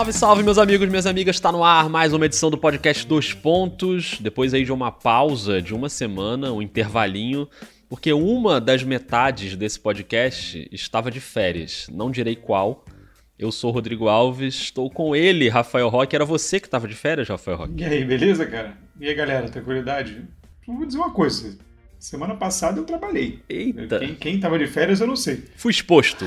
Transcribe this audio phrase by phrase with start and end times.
[0.00, 1.36] Salve, salve, meus amigos, minhas amigas.
[1.36, 4.16] Está no ar mais uma edição do podcast Dois Pontos.
[4.18, 7.46] Depois aí de uma pausa de uma semana, um intervalinho,
[7.86, 11.86] porque uma das metades desse podcast estava de férias.
[11.92, 12.82] Não direi qual.
[13.38, 16.16] Eu sou Rodrigo Alves, estou com ele, Rafael Roque.
[16.16, 17.82] Era você que estava de férias, Rafael Roque?
[17.82, 18.78] E aí, beleza, cara?
[18.98, 20.24] E aí, galera, tranquilidade?
[20.66, 21.58] Vou dizer uma coisa.
[22.00, 23.40] Semana passada eu trabalhei.
[23.46, 23.98] Eita.
[23.98, 25.44] Quem, quem tava de férias eu não sei.
[25.54, 26.24] Fui exposto.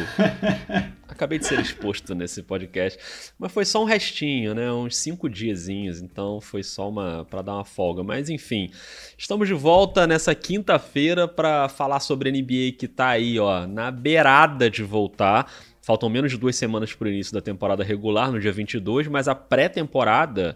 [1.09, 3.33] Acabei de ser exposto nesse podcast.
[3.39, 4.71] Mas foi só um restinho, né?
[4.71, 5.99] Uns cinco diazinhos.
[5.99, 8.03] Então foi só uma para dar uma folga.
[8.03, 8.69] Mas enfim,
[9.17, 13.89] estamos de volta nessa quinta-feira para falar sobre a NBA que tá aí, ó, na
[13.89, 15.51] beirada de voltar.
[15.81, 19.27] Faltam menos de duas semanas para o início da temporada regular, no dia 22, mas
[19.27, 20.55] a pré-temporada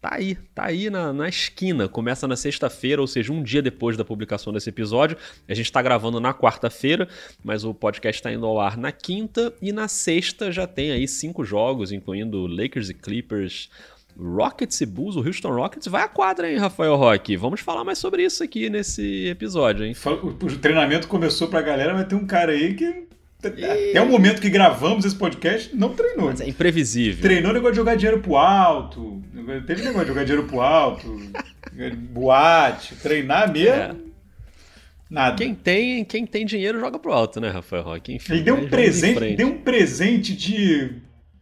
[0.00, 1.88] tá aí, tá aí na, na esquina.
[1.88, 5.16] Começa na sexta-feira, ou seja, um dia depois da publicação desse episódio.
[5.48, 7.08] A gente está gravando na quarta-feira,
[7.42, 11.06] mas o podcast está indo ao ar na quinta e na sexta já tem aí
[11.06, 13.70] cinco jogos, incluindo Lakers e Clippers.
[14.20, 17.36] Rockets e Bulls, o Houston Rockets vai à quadra, hein, Rafael Roque?
[17.36, 19.94] Vamos falar mais sobre isso aqui nesse episódio, hein?
[20.04, 23.07] O treinamento começou pra galera, mas tem um cara aí que
[23.42, 26.26] até o momento que gravamos esse podcast, não treinou.
[26.26, 27.22] Mas é imprevisível.
[27.22, 29.22] Treinou negócio de jogar dinheiro pro alto.
[29.66, 31.20] Teve negócio de jogar dinheiro pro alto.
[32.10, 33.70] boate, treinar mesmo.
[33.70, 33.94] É.
[35.08, 35.36] Nada.
[35.36, 38.14] Quem tem, quem tem dinheiro joga pro alto, né, Rafael Roque?
[38.14, 40.92] Enfim, Ele deu um presente, deu um presente de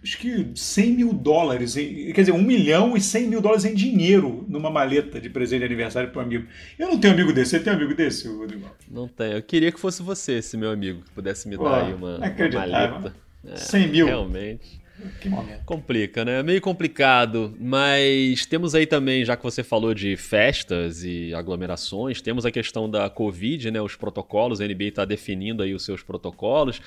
[0.06, 4.44] acho que 100 mil dólares, quer dizer, 1 milhão e 100 mil dólares em dinheiro
[4.48, 6.46] numa maleta de presente de aniversário para um amigo.
[6.78, 8.70] Eu não tenho amigo desse, você tem amigo desse, Rodrigo?
[8.88, 9.32] Não tenho.
[9.32, 12.18] Eu queria que fosse você, esse meu amigo, que pudesse me Pô, dar aí uma,
[12.18, 13.14] uma maleta.
[13.44, 14.06] É, 100 mil.
[14.06, 14.80] Realmente.
[15.20, 15.64] Que momento.
[15.64, 16.42] Complica, né?
[16.42, 22.46] Meio complicado, mas temos aí também, já que você falou de festas e aglomerações, temos
[22.46, 23.80] a questão da Covid, né?
[23.80, 26.80] Os protocolos, a NBA está definindo aí os seus protocolos.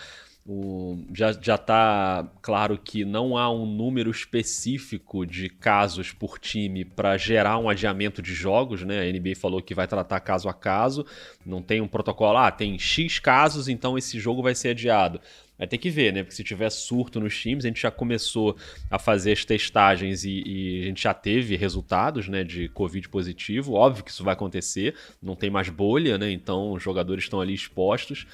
[0.46, 7.18] O, já está claro que não há um número específico de casos por time para
[7.18, 9.02] gerar um adiamento de jogos, né?
[9.02, 11.06] A NBA falou que vai tratar caso a caso,
[11.46, 15.22] não tem um protocolo, ah, tem X casos, então esse jogo vai ser adiado.
[15.60, 16.24] Vai ter que ver, né?
[16.24, 18.56] Porque se tiver surto nos times, a gente já começou
[18.90, 23.74] a fazer as testagens e, e, a gente já teve resultados, né, de Covid positivo.
[23.74, 26.32] Óbvio que isso vai acontecer, não tem mais bolha, né?
[26.32, 28.26] Então os jogadores estão ali expostos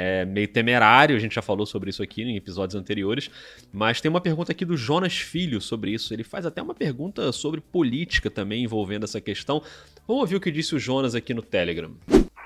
[0.00, 3.28] é meio temerário, a gente já falou sobre isso aqui em episódios anteriores,
[3.72, 6.14] mas tem uma pergunta aqui do Jonas Filho sobre isso.
[6.14, 9.60] Ele faz até uma pergunta sobre política também envolvendo essa questão.
[10.06, 11.90] Vamos ouvir o que disse o Jonas aqui no Telegram.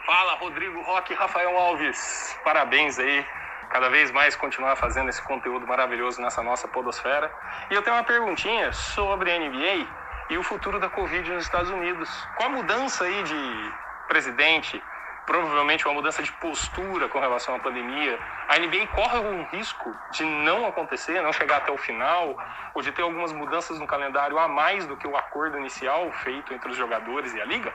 [0.06, 2.34] Fala, Rodrigo Roque Rafael Alves.
[2.42, 3.22] Parabéns aí.
[3.70, 7.30] Cada vez mais continuar fazendo esse conteúdo maravilhoso nessa nossa podosfera.
[7.70, 9.86] E eu tenho uma perguntinha sobre a NBA
[10.30, 12.08] e o futuro da Covid nos Estados Unidos.
[12.38, 13.72] Com a mudança aí de
[14.08, 14.82] presidente,
[15.26, 18.18] provavelmente uma mudança de postura com relação à pandemia,
[18.48, 22.36] a NBA corre algum risco de não acontecer, não chegar até o final,
[22.74, 26.52] ou de ter algumas mudanças no calendário a mais do que o acordo inicial feito
[26.52, 27.72] entre os jogadores e a liga?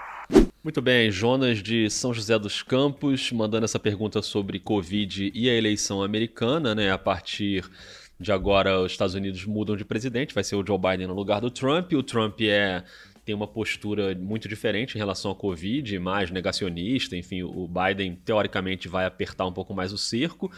[0.64, 5.54] Muito bem, Jonas de São José dos Campos mandando essa pergunta sobre Covid e a
[5.54, 6.92] eleição americana, né?
[6.92, 7.64] A partir
[8.20, 11.40] de agora, os Estados Unidos mudam de presidente, vai ser o Joe Biden no lugar
[11.40, 11.94] do Trump.
[11.94, 12.84] O Trump é
[13.28, 17.14] tem uma postura muito diferente em relação à Covid, mais negacionista.
[17.14, 20.50] Enfim, o Biden, teoricamente, vai apertar um pouco mais o cerco.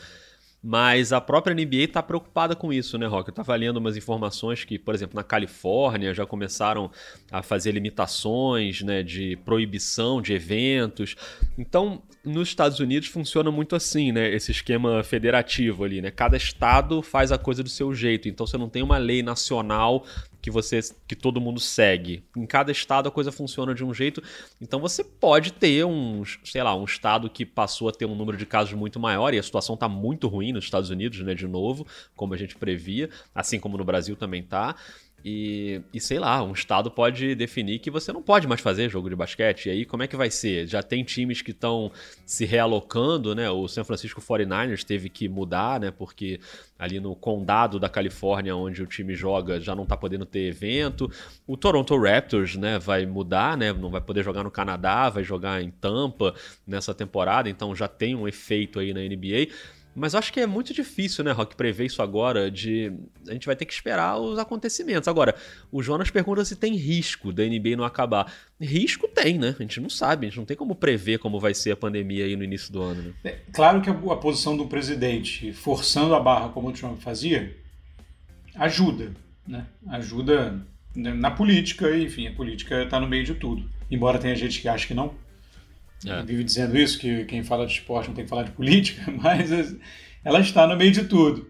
[0.62, 3.30] Mas a própria NBA está preocupada com isso, né, Rock?
[3.30, 6.92] Eu estava lendo umas informações que, por exemplo, na Califórnia já começaram
[7.32, 11.16] a fazer limitações né, de proibição de eventos.
[11.58, 14.30] Então, nos Estados Unidos funciona muito assim, né?
[14.34, 16.12] Esse esquema federativo ali, né?
[16.12, 18.28] Cada estado faz a coisa do seu jeito.
[18.28, 20.06] Então você não tem uma lei nacional
[20.42, 22.24] que você que todo mundo segue.
[22.36, 24.22] Em cada estado a coisa funciona de um jeito.
[24.62, 28.38] Então você pode ter um, sei lá, um estado que passou a ter um número
[28.38, 31.48] de casos muito maior e a situação está muito ruim nos Estados Unidos, né, de
[31.48, 31.86] novo,
[32.16, 34.76] como a gente previa, assim como no Brasil também tá.
[35.24, 39.10] E, e, sei lá, um estado pode definir que você não pode mais fazer jogo
[39.10, 39.68] de basquete.
[39.68, 40.68] E aí, como é que vai ser?
[40.68, 41.92] Já tem times que estão
[42.26, 43.50] se realocando, né?
[43.50, 45.92] O San Francisco 49ers teve que mudar, né?
[45.92, 46.40] Porque
[46.78, 51.12] ali no condado da Califórnia, onde o time joga, já não tá podendo ter evento.
[51.46, 52.80] O Toronto Raptors, né?
[52.80, 53.74] Vai mudar, né?
[53.74, 56.34] Não vai poder jogar no Canadá, vai jogar em Tampa
[56.66, 57.50] nessa temporada.
[57.50, 59.54] Então já tem um efeito aí na NBA.
[59.96, 62.50] Mas acho que é muito difícil, né, Rock, prever isso agora.
[62.50, 62.94] De
[63.28, 65.08] a gente vai ter que esperar os acontecimentos.
[65.08, 65.36] Agora,
[65.72, 68.32] o Jonas pergunta se tem risco da NBA não acabar.
[68.60, 69.56] Risco tem, né?
[69.58, 72.26] A gente não sabe, a gente não tem como prever como vai ser a pandemia
[72.26, 73.02] aí no início do ano.
[73.04, 73.14] Né?
[73.24, 77.56] É, claro que a, posição do presidente forçando a barra como o Trump fazia
[78.56, 79.12] ajuda,
[79.48, 79.66] né?
[79.88, 80.62] Ajuda
[80.96, 83.64] na política, enfim, a política está no meio de tudo.
[83.90, 85.14] Embora tenha gente que acha que não,
[86.06, 86.24] é.
[86.24, 89.52] Vive dizendo isso, que quem fala de esporte não tem que falar de política, mas
[90.24, 91.50] ela está no meio de tudo.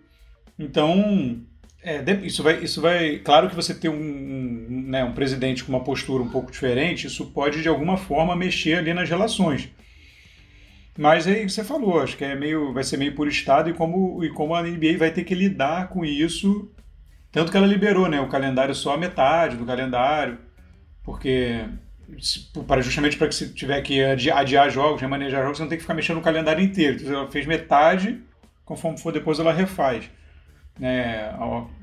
[0.57, 1.45] Então,
[1.81, 3.19] É, isso vai, isso vai.
[3.19, 7.07] Claro que você ter um, um, né, um presidente com uma postura um pouco diferente,
[7.07, 9.69] isso pode de alguma forma mexer ali nas relações.
[10.97, 14.23] Mas aí você falou, acho que é meio, vai ser meio por estado e como,
[14.23, 16.69] e como a NBA vai ter que lidar com isso.
[17.31, 20.39] Tanto que ela liberou né, o calendário só a metade do calendário,
[21.03, 21.65] porque
[22.67, 25.83] para justamente para que se tiver que adiar jogos, remanejar jogos, você não tem que
[25.83, 26.97] ficar mexendo no calendário inteiro.
[27.01, 28.19] Então, ela fez metade,
[28.65, 30.09] conforme for depois ela refaz
[30.79, 31.35] né,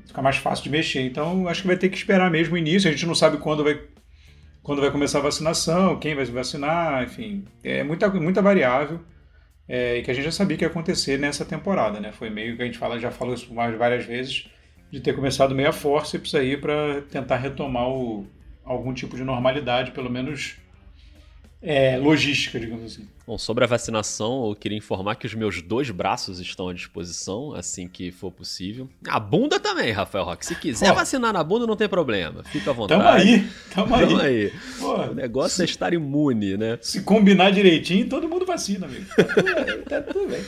[0.05, 1.01] fica mais fácil de mexer.
[1.01, 2.89] Então, acho que vai ter que esperar mesmo o início.
[2.89, 3.79] A gente não sabe quando vai,
[4.63, 8.99] quando vai começar a vacinação, quem vai se vacinar, enfim, é muita, muita variável.
[9.69, 12.13] É, e que a gente já sabia que ia acontecer nessa temporada, né?
[12.13, 14.47] Foi meio que a gente fala, já falou isso várias vezes,
[14.89, 18.25] de ter começado meio a forceps aí para tentar retomar o,
[18.67, 20.57] algum tipo de normalidade, pelo menos
[21.61, 23.07] é, logística, digamos assim.
[23.25, 27.53] Bom, sobre a vacinação, eu queria informar que os meus dois braços estão à disposição,
[27.53, 28.87] assim que for possível.
[29.07, 30.45] A bunda também, Rafael Roque.
[30.45, 32.43] Se quiser vacinar na bunda, não tem problema.
[32.43, 33.01] Fica à vontade.
[33.01, 34.51] Tamo aí, tamo aí.
[34.79, 35.09] Tamo aí.
[35.09, 36.77] o negócio se, é estar imune, né?
[36.81, 39.05] Se combinar direitinho, todo mundo vacina, amigo.
[39.89, 40.43] Tá tudo bem.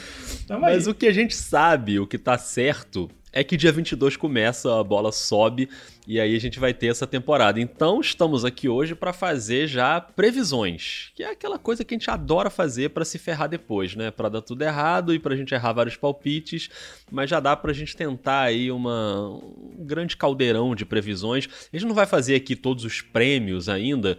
[0.60, 0.92] Mas aí.
[0.92, 4.84] o que a gente sabe, o que tá certo, é que dia 22 começa, a
[4.84, 5.70] bola sobe
[6.08, 7.60] e aí a gente vai ter essa temporada.
[7.60, 12.10] Então estamos aqui hoje para fazer já previsões, que é aquela coisa que a gente
[12.10, 14.10] adora fazer para se ferrar depois, né?
[14.10, 16.70] Para dar tudo errado e para a gente errar vários palpites,
[17.12, 21.48] mas já dá para a gente tentar aí uma um grande caldeirão de previsões.
[21.72, 24.18] A gente não vai fazer aqui todos os prêmios ainda,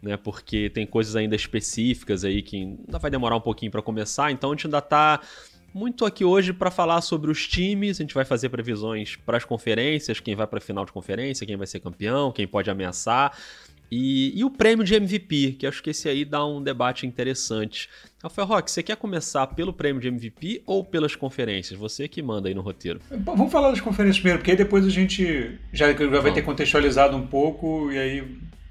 [0.00, 0.16] né?
[0.16, 4.50] Porque tem coisas ainda específicas aí que ainda vai demorar um pouquinho para começar, então
[4.50, 5.20] a gente ainda tá
[5.74, 7.98] muito aqui hoje para falar sobre os times.
[7.98, 11.46] A gente vai fazer previsões para as conferências, quem vai para a final de conferência,
[11.46, 13.36] quem vai ser campeão, quem pode ameaçar.
[13.94, 17.90] E, e, o prêmio de MVP, que acho que esse aí dá um debate interessante.
[18.22, 21.78] Rafael Roque, você quer começar pelo prêmio de MVP ou pelas conferências?
[21.78, 23.00] Você que manda aí no roteiro.
[23.10, 27.14] Vamos falar das conferências primeiro, porque aí depois a gente já, já vai ter contextualizado
[27.14, 28.24] um pouco e aí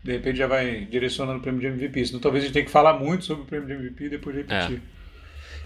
[0.04, 2.04] de repente já vai direcionando o prêmio de MVP.
[2.08, 4.36] Senão talvez a gente tenha que falar muito sobre o prêmio de MVP e depois
[4.36, 4.78] repetir.
[4.78, 5.01] É.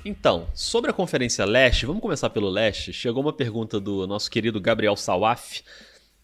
[0.07, 2.93] Então, sobre a Conferência Leste, vamos começar pelo Leste.
[2.93, 5.63] Chegou uma pergunta do nosso querido Gabriel Sawaf,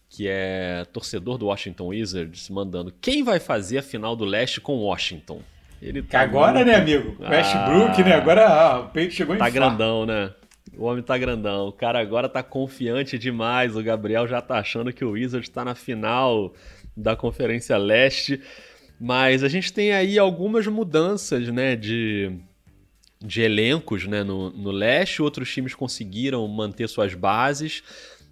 [0.08, 4.76] que é torcedor do Washington Wizards, mandando quem vai fazer a final do Leste com
[4.76, 5.42] Washington.
[5.82, 6.66] Ele tá agora, muito...
[6.66, 7.16] né, amigo?
[7.20, 8.14] Westbrook, ah, né?
[8.14, 10.32] Agora ah, o peito chegou em Tá grandão, né?
[10.76, 11.66] O homem tá grandão.
[11.66, 13.74] O cara agora tá confiante demais.
[13.74, 16.54] O Gabriel já tá achando que o Wizards tá na final
[16.96, 18.40] da Conferência Leste.
[19.00, 22.38] Mas a gente tem aí algumas mudanças, né, de
[23.24, 27.82] de elencos né, no, no leste, outros times conseguiram manter suas bases,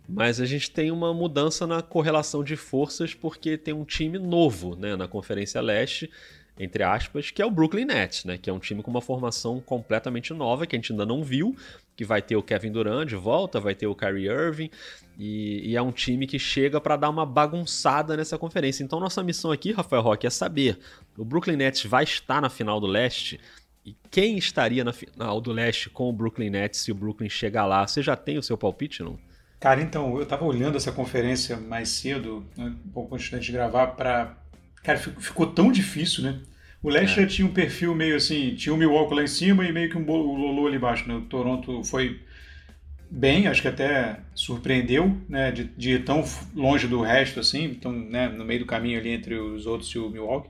[0.08, 4.74] mas a gente tem uma mudança na correlação de forças porque tem um time novo
[4.74, 6.10] né, na Conferência Leste,
[6.58, 9.60] entre aspas, que é o Brooklyn Nets, né, que é um time com uma formação
[9.60, 11.56] completamente nova que a gente ainda não viu,
[11.96, 14.70] que vai ter o Kevin Durant de volta, vai ter o Kyrie Irving,
[15.18, 18.82] e, e é um time que chega para dar uma bagunçada nessa conferência.
[18.82, 20.78] Então nossa missão aqui, Rafael Roque, é saber,
[21.16, 23.40] o Brooklyn Nets vai estar na final do leste?
[23.84, 27.66] E quem estaria na final do leste com o Brooklyn Nets se o Brooklyn chegar
[27.66, 27.86] lá?
[27.86, 29.18] Você já tem o seu palpite, não?
[29.58, 33.88] Cara, então, eu tava olhando essa conferência mais cedo, né, um pouco antes de gravar,
[33.88, 34.36] para
[34.82, 36.40] Cara, ficou tão difícil, né?
[36.82, 37.22] O leste é.
[37.22, 39.98] já tinha um perfil meio assim, tinha o Milwaukee lá em cima e meio que
[39.98, 41.14] um Lolo ali embaixo, né?
[41.14, 42.20] O Toronto foi
[43.10, 45.52] bem, acho que até surpreendeu, né?
[45.52, 48.28] De, de ir tão longe do resto assim, então, né?
[48.28, 50.48] No meio do caminho ali entre os outros e o Milwaukee.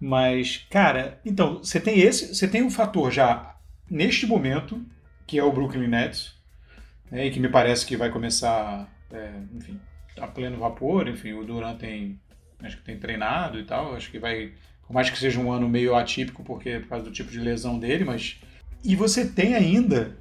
[0.00, 3.56] Mas, cara, então, você tem esse, você tem um fator já
[3.90, 4.84] neste momento,
[5.26, 6.34] que é o Brooklyn Nets,
[7.10, 9.80] né, e que me parece que vai começar, é, enfim,
[10.18, 12.20] a pleno vapor, enfim, o Durant tem,
[12.62, 14.52] acho que tem treinado e tal, acho que vai,
[14.86, 17.38] por mais que seja um ano meio atípico, porque é por causa do tipo de
[17.38, 18.40] lesão dele, mas...
[18.82, 20.16] E você tem ainda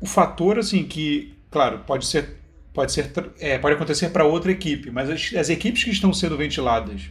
[0.00, 2.38] o fator, assim, que, claro, pode ser,
[2.74, 6.36] pode ser, é, pode acontecer para outra equipe, mas as, as equipes que estão sendo
[6.36, 7.08] ventiladas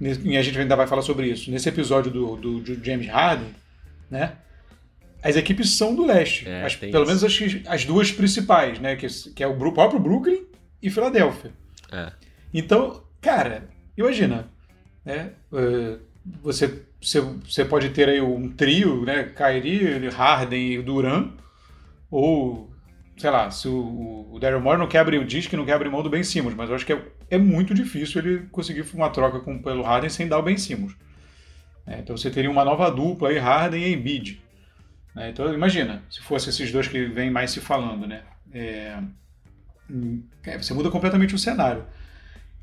[0.00, 3.54] e a gente ainda vai falar sobre isso, nesse episódio do, do, do James Harden,
[4.10, 4.36] né?
[5.20, 6.48] As equipes são do leste.
[6.48, 7.06] É, as, pelo isso.
[7.06, 8.94] menos as, as duas principais, né?
[8.94, 10.44] Que, que é o próprio Brooklyn
[10.80, 11.50] e Filadélfia.
[11.90, 12.12] É.
[12.54, 14.48] Então, cara, imagina,
[15.04, 15.32] né?
[15.52, 15.98] Uh,
[16.40, 19.24] você, você, você pode ter aí um trio, né?
[19.24, 21.32] Kyrie, Harden e Duran,
[22.08, 22.67] ou
[23.18, 26.08] sei lá, se o, o Daryl Morey não quebra, diz que não quebra mão do
[26.08, 29.60] Ben Simmons, mas eu acho que é, é muito difícil ele conseguir uma troca com,
[29.60, 30.96] pelo Harden sem dar o Ben Simmons.
[31.86, 34.40] É, então você teria uma nova dupla aí, Harden e Embiid.
[35.16, 38.22] É, então imagina, se fosse esses dois que vêm mais se falando, né?
[38.52, 38.98] É,
[40.44, 41.84] é você muda completamente o cenário.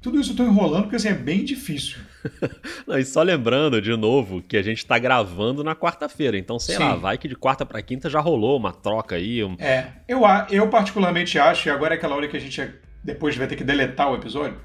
[0.01, 1.97] Tudo isso eu tô enrolando porque assim, é bem difícil.
[2.87, 6.75] Não, e só lembrando de novo que a gente está gravando na quarta-feira, então sei
[6.75, 6.83] Sim.
[6.83, 9.43] lá, vai que de quarta para quinta já rolou uma troca aí.
[9.43, 9.55] Um...
[9.59, 12.61] É, eu, eu particularmente acho, e agora é aquela hora que a gente
[13.03, 14.57] depois vai ter que deletar o episódio.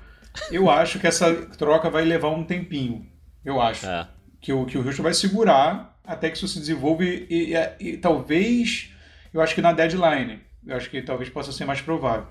[0.51, 3.07] Eu acho que essa troca vai levar um tempinho.
[3.45, 3.87] Eu acho.
[3.87, 4.09] É.
[4.41, 7.91] Que, o, que o Houston vai segurar até que isso se desenvolva e, e, e,
[7.91, 8.91] e talvez,
[9.33, 10.41] eu acho que na deadline.
[10.67, 12.27] Eu acho que talvez possa ser mais provável.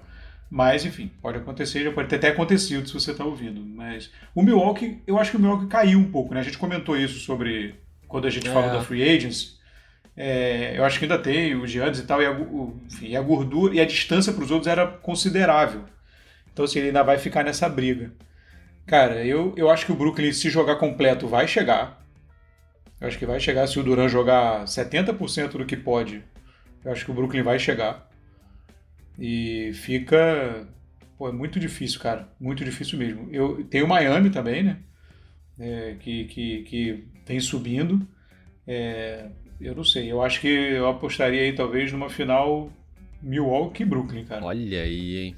[0.49, 3.61] Mas, enfim, pode acontecer, já pode ter até acontecido se você está ouvindo.
[3.61, 6.39] Mas o Milwaukee, eu acho que o Milwaukee caiu um pouco, né?
[6.39, 7.75] A gente comentou isso sobre
[8.07, 8.51] quando a gente é.
[8.51, 9.59] fala da Free Agents.
[10.17, 13.21] É, eu acho que ainda tem o Giannis e tal, e a, o, enfim, a
[13.21, 15.85] gordura e a distância para os outros era considerável.
[16.51, 18.11] Então, assim, ele ainda vai ficar nessa briga.
[18.85, 22.03] Cara, eu, eu acho que o Brooklyn, se jogar completo, vai chegar.
[22.99, 26.23] Eu acho que vai chegar se o Duran jogar 70% do que pode.
[26.83, 28.08] Eu acho que o Brooklyn vai chegar.
[29.19, 30.67] E fica.
[31.17, 32.29] Pô, é muito difícil, cara.
[32.39, 33.27] Muito difícil mesmo.
[33.31, 34.77] Eu tenho Miami também, né?
[35.59, 38.07] É, que, que, que tem subindo.
[38.65, 40.09] É, eu não sei.
[40.09, 42.71] Eu acho que eu apostaria aí talvez numa final
[43.21, 44.45] Milwaukee e Brooklyn, cara.
[44.45, 45.35] Olha aí, hein?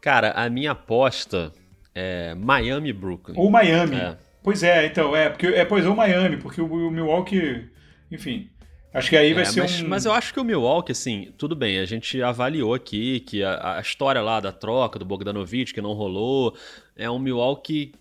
[0.00, 1.52] Cara, a minha aposta
[1.94, 3.34] é Miami e Brooklyn.
[3.36, 3.96] Ou Miami.
[3.96, 4.16] É.
[4.42, 7.68] Pois é, então, é, porque é, pois é o Miami, porque o, o Milwaukee,
[8.10, 8.50] enfim,
[8.94, 9.88] Acho que aí vai é, ser mas, um.
[9.88, 13.78] Mas eu acho que o Milwaukee, assim, tudo bem, a gente avaliou aqui que a,
[13.78, 16.54] a história lá da troca do Bogdanovich, que não rolou,
[16.94, 17.92] é um Milwaukee.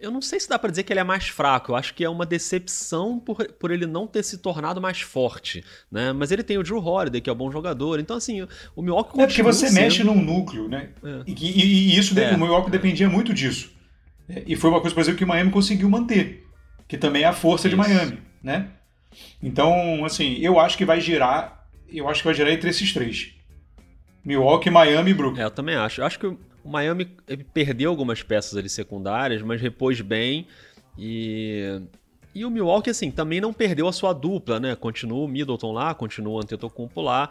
[0.00, 2.02] Eu não sei se dá para dizer que ele é mais fraco, eu acho que
[2.02, 6.10] é uma decepção por, por ele não ter se tornado mais forte, né?
[6.12, 9.20] Mas ele tem o Drew Holiday, que é um bom jogador, então assim, o Milwaukee
[9.20, 9.82] É porque você sendo...
[9.82, 10.90] mexe num núcleo, né?
[11.04, 11.22] É.
[11.26, 13.70] E, e, e, isso, é, o Milwaukee dependia muito disso.
[14.46, 16.46] E foi uma coisa, por exemplo, que o Miami conseguiu manter,
[16.88, 17.76] que também é a força isso.
[17.76, 18.70] de Miami, né?
[19.42, 21.66] Então, assim, eu acho que vai girar.
[21.88, 23.34] Eu acho que vai girar entre esses três:
[24.24, 25.42] Milwaukee, Miami e Brooklyn.
[25.42, 26.00] É, eu também acho.
[26.00, 27.06] Eu acho que o Miami
[27.52, 30.46] perdeu algumas peças ali secundárias, mas repôs bem.
[30.98, 31.80] E
[32.34, 34.76] e o Milwaukee, assim, também não perdeu a sua dupla, né?
[34.76, 37.28] Continua o Middleton lá, continua o Antetokounmpo lá.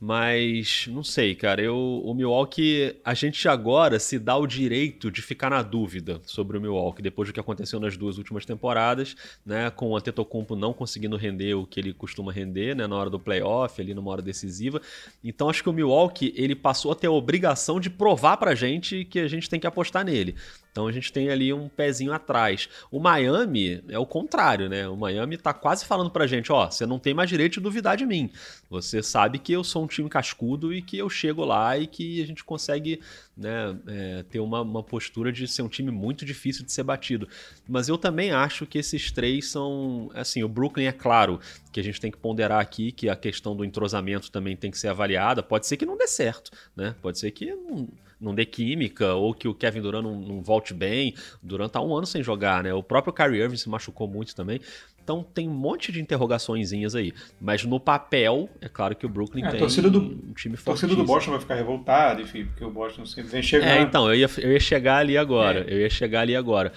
[0.00, 1.62] Mas não sei, cara.
[1.62, 6.58] Eu, o Milwaukee, a gente agora se dá o direito de ficar na dúvida sobre
[6.58, 9.70] o Milwaukee depois do que aconteceu nas duas últimas temporadas, né?
[9.70, 12.86] Com o Antetokounmpo não conseguindo render o que ele costuma render, né?
[12.86, 14.80] Na hora do playoff, ali numa hora decisiva.
[15.24, 19.04] Então acho que o Milwaukee ele passou a ter a obrigação de provar pra gente
[19.04, 20.34] que a gente tem que apostar nele.
[20.76, 22.68] Então a gente tem ali um pezinho atrás.
[22.90, 24.86] O Miami é o contrário, né?
[24.86, 27.96] O Miami tá quase falando pra gente, ó, você não tem mais direito de duvidar
[27.96, 28.30] de mim.
[28.68, 32.22] Você sabe que eu sou um time cascudo e que eu chego lá e que
[32.22, 33.00] a gente consegue
[33.34, 37.26] né, é, ter uma, uma postura de ser um time muito difícil de ser batido.
[37.66, 40.10] Mas eu também acho que esses três são.
[40.12, 41.40] Assim, o Brooklyn é claro
[41.72, 44.78] que a gente tem que ponderar aqui que a questão do entrosamento também tem que
[44.78, 45.42] ser avaliada.
[45.42, 46.94] Pode ser que não dê certo, né?
[47.00, 47.88] Pode ser que não
[48.20, 51.14] não dê química, ou que o Kevin Durant não, não volte bem.
[51.42, 52.72] Durant tá um ano sem jogar, né?
[52.72, 54.60] O próprio Kyrie Irving se machucou muito também.
[55.06, 57.12] Então tem um monte de interrogaçõezinhas aí.
[57.40, 60.78] Mas no papel, é claro que o Brooklyn é, tem do, um time forte.
[60.78, 63.68] A torcida do Boston vai ficar revoltada, enfim, porque o Boston sempre vem chegando.
[63.68, 65.60] É, então, eu ia, eu ia chegar ali agora.
[65.60, 65.74] É.
[65.74, 66.72] Eu ia chegar ali agora.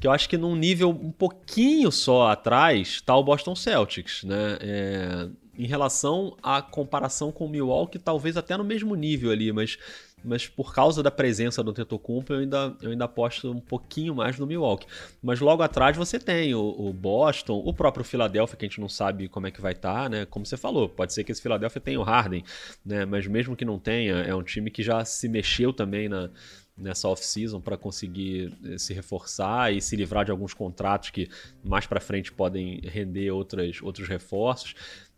[0.00, 4.56] Que eu acho que num nível um pouquinho só atrás tá o Boston Celtics, né?
[4.60, 5.28] É,
[5.58, 9.78] em relação à comparação com o Milwaukee, talvez até no mesmo nível ali, mas
[10.24, 14.38] mas por causa da presença do Tetocumpo, eu ainda, eu ainda aposto um pouquinho mais
[14.38, 14.86] no Milwaukee.
[15.22, 18.88] Mas logo atrás você tem o, o Boston, o próprio Philadelphia, que a gente não
[18.88, 20.26] sabe como é que vai estar, tá, né?
[20.26, 22.42] Como você falou, pode ser que esse Philadelphia tenha o Harden,
[22.84, 23.04] né?
[23.04, 26.30] Mas mesmo que não tenha, é um time que já se mexeu também na,
[26.76, 31.28] nessa off-season para conseguir eh, se reforçar e se livrar de alguns contratos que
[31.64, 34.74] mais para frente podem render outras, outros reforços.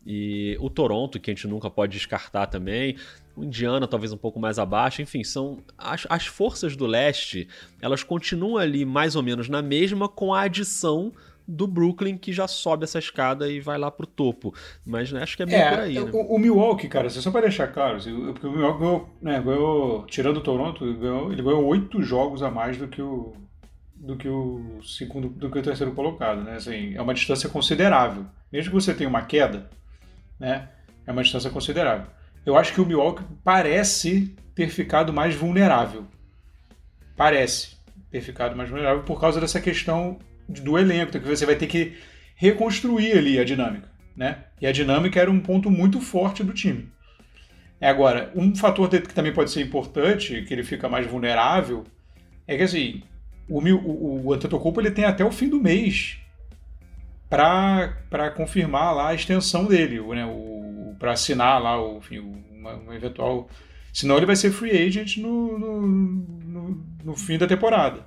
[0.07, 2.97] E o Toronto, que a gente nunca pode descartar também.
[3.37, 5.03] O Indiana, talvez um pouco mais abaixo.
[5.03, 7.49] Enfim, são as, as forças do leste,
[7.81, 11.13] elas continuam ali mais ou menos na mesma, com a adição
[11.49, 14.55] do Brooklyn, que já sobe essa escada e vai lá pro topo.
[14.85, 15.95] Mas né, acho que é bem é, por aí.
[15.95, 16.11] Né?
[16.13, 17.99] O, o, Milwaukee, cara, só para deixar claro,
[18.33, 22.43] porque o Milwaukee ganhou, né, ganhou tirando o Toronto, ele ganhou, ele ganhou oito jogos
[22.43, 23.33] a mais do que o
[23.97, 26.55] do que o segundo, do que o terceiro colocado, né?
[26.55, 28.25] Assim, é uma distância considerável.
[28.53, 29.69] Mesmo que você tenha uma queda,
[30.39, 30.69] né?
[31.07, 32.07] É uma distância considerável.
[32.45, 36.07] Eu acho que o Milwaukee parece ter ficado mais vulnerável.
[37.17, 37.77] Parece
[38.11, 40.19] ter ficado mais vulnerável por causa dessa questão
[40.49, 41.97] do elenco, que você vai ter que
[42.35, 44.45] reconstruir ali a dinâmica, né?
[44.61, 46.91] E a dinâmica era um ponto muito forte do time.
[47.81, 51.85] Agora, um fator que também pode ser importante, que ele fica mais vulnerável,
[52.47, 53.03] é que assim,
[53.49, 56.19] o, o, o Antetokounmpo ele tem até o fim do mês
[57.29, 62.95] para confirmar lá a extensão dele, né, o, para assinar lá o, enfim, uma, uma,
[62.95, 63.49] eventual.
[63.93, 68.07] Senão ele vai ser free agent no, no, no, no fim da temporada.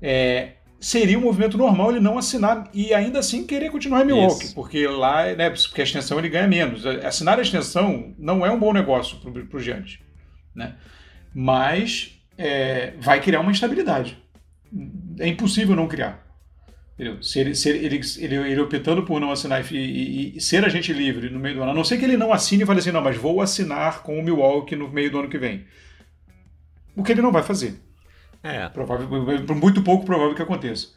[0.00, 4.46] É, seria um movimento normal ele não assinar e ainda assim querer continuar em Milwaukee,
[4.46, 4.54] Isso.
[4.54, 6.84] porque lá, né, porque a extensão ele ganha menos.
[6.86, 9.98] Assinar a extensão não é um bom negócio para o Giants,
[10.54, 10.76] né?
[11.34, 14.18] mas é, vai criar uma instabilidade.
[15.18, 16.26] É impossível não criar.
[17.02, 17.20] Entendeu?
[17.20, 20.92] Se, ele, se ele, ele, ele, optando por não assinar e, e, e, ser agente
[20.92, 22.92] livre no meio do ano, a não ser que ele não assine e fale assim,
[22.92, 25.66] não, mas vou assinar com o Milwaukee no meio do ano que vem.
[26.94, 27.74] O que ele não vai fazer.
[28.40, 28.68] É.
[28.68, 29.08] Provável,
[29.56, 30.90] muito pouco provável que aconteça.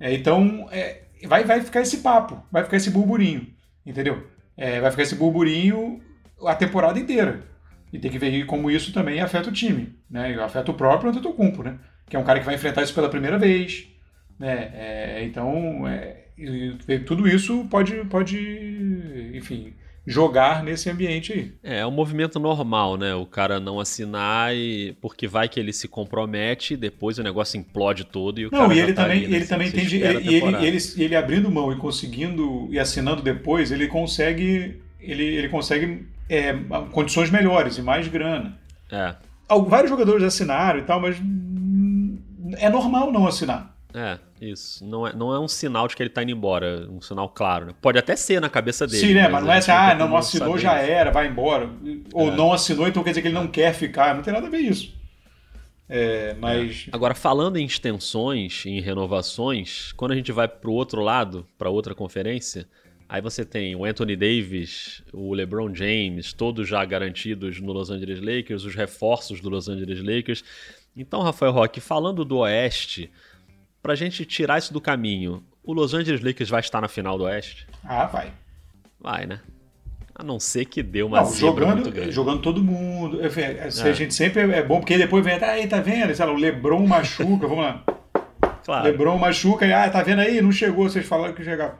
[0.00, 3.46] É, então, é, vai, vai ficar esse papo, vai ficar esse burburinho,
[3.86, 4.26] entendeu?
[4.56, 6.00] É, vai ficar esse burburinho
[6.44, 7.44] a temporada inteira.
[7.92, 10.34] E tem que ver como isso também afeta o time, né?
[10.42, 11.78] Afeta o próprio Antetokounmpo, né?
[12.08, 13.91] Que é um cara que vai enfrentar isso pela primeira vez,
[14.42, 14.72] né?
[14.74, 16.24] É, então, é,
[17.06, 18.36] tudo isso pode, pode,
[19.32, 19.72] enfim,
[20.04, 21.52] jogar nesse ambiente aí.
[21.62, 23.14] É, é um movimento normal, né?
[23.14, 28.04] O cara não assinar e porque vai que ele se compromete, depois o negócio implode
[28.04, 29.36] todo e o não, cara e ele tá também, ali, né?
[29.36, 33.86] ele também tem e ele, ele, ele abrindo mão e conseguindo e assinando depois, ele
[33.86, 36.52] consegue ele, ele consegue é,
[36.90, 38.58] condições melhores e mais grana.
[38.90, 39.14] É.
[39.68, 41.16] Vários jogadores assinaram e tal, mas
[42.56, 43.72] é normal não assinar.
[43.94, 44.84] É, isso.
[44.84, 47.66] Não é, não é um sinal de que ele tá indo embora, um sinal claro.
[47.66, 47.74] Né?
[47.80, 49.06] Pode até ser na cabeça dele.
[49.06, 49.22] Sim, né?
[49.22, 51.70] Mas, mas não é assim, ah, não, não assinou, já era, vai embora.
[52.12, 52.36] Ou é.
[52.36, 54.14] não assinou, então quer dizer que ele não quer ficar.
[54.14, 54.94] Não tem nada a ver isso.
[55.88, 56.86] É, mas...
[56.88, 56.96] É.
[56.96, 61.94] Agora, falando em extensões, em renovações, quando a gente vai pro outro lado, para outra
[61.94, 62.66] conferência,
[63.12, 68.20] Aí você tem o Anthony Davis, o LeBron James, todos já garantidos no Los Angeles
[68.20, 70.42] Lakers, os reforços do Los Angeles Lakers.
[70.96, 73.10] Então, Rafael Roque, falando do Oeste,
[73.82, 77.24] pra gente tirar isso do caminho, o Los Angeles Lakers vai estar na final do
[77.24, 77.66] Oeste?
[77.84, 78.32] Ah, vai.
[79.00, 79.40] Vai, né?
[80.14, 83.20] A não ser que dê uma não, jogando, jogando todo mundo.
[83.22, 83.66] É.
[83.66, 86.14] A gente sempre é bom, porque depois vem, aí, tá vendo?
[86.14, 87.84] Sei lá, o Lebron machuca, vamos lá.
[88.64, 88.84] Claro.
[88.84, 90.40] Lebron machuca, e, ah, tá vendo aí?
[90.40, 91.76] Não chegou, vocês falaram que chegava.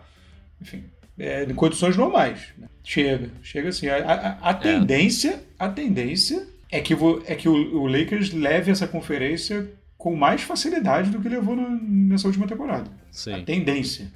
[0.60, 0.82] Enfim,
[1.16, 2.48] é, em condições normais.
[2.58, 2.66] Né?
[2.82, 3.88] Chega, chega assim.
[3.88, 4.54] A, a, a é.
[4.54, 9.70] tendência, a tendência é que, é que o, o, Lakers leve essa conferência
[10.02, 12.90] com mais facilidade do que levou no, nessa última temporada.
[13.12, 13.34] Sim.
[13.34, 14.12] A tendência.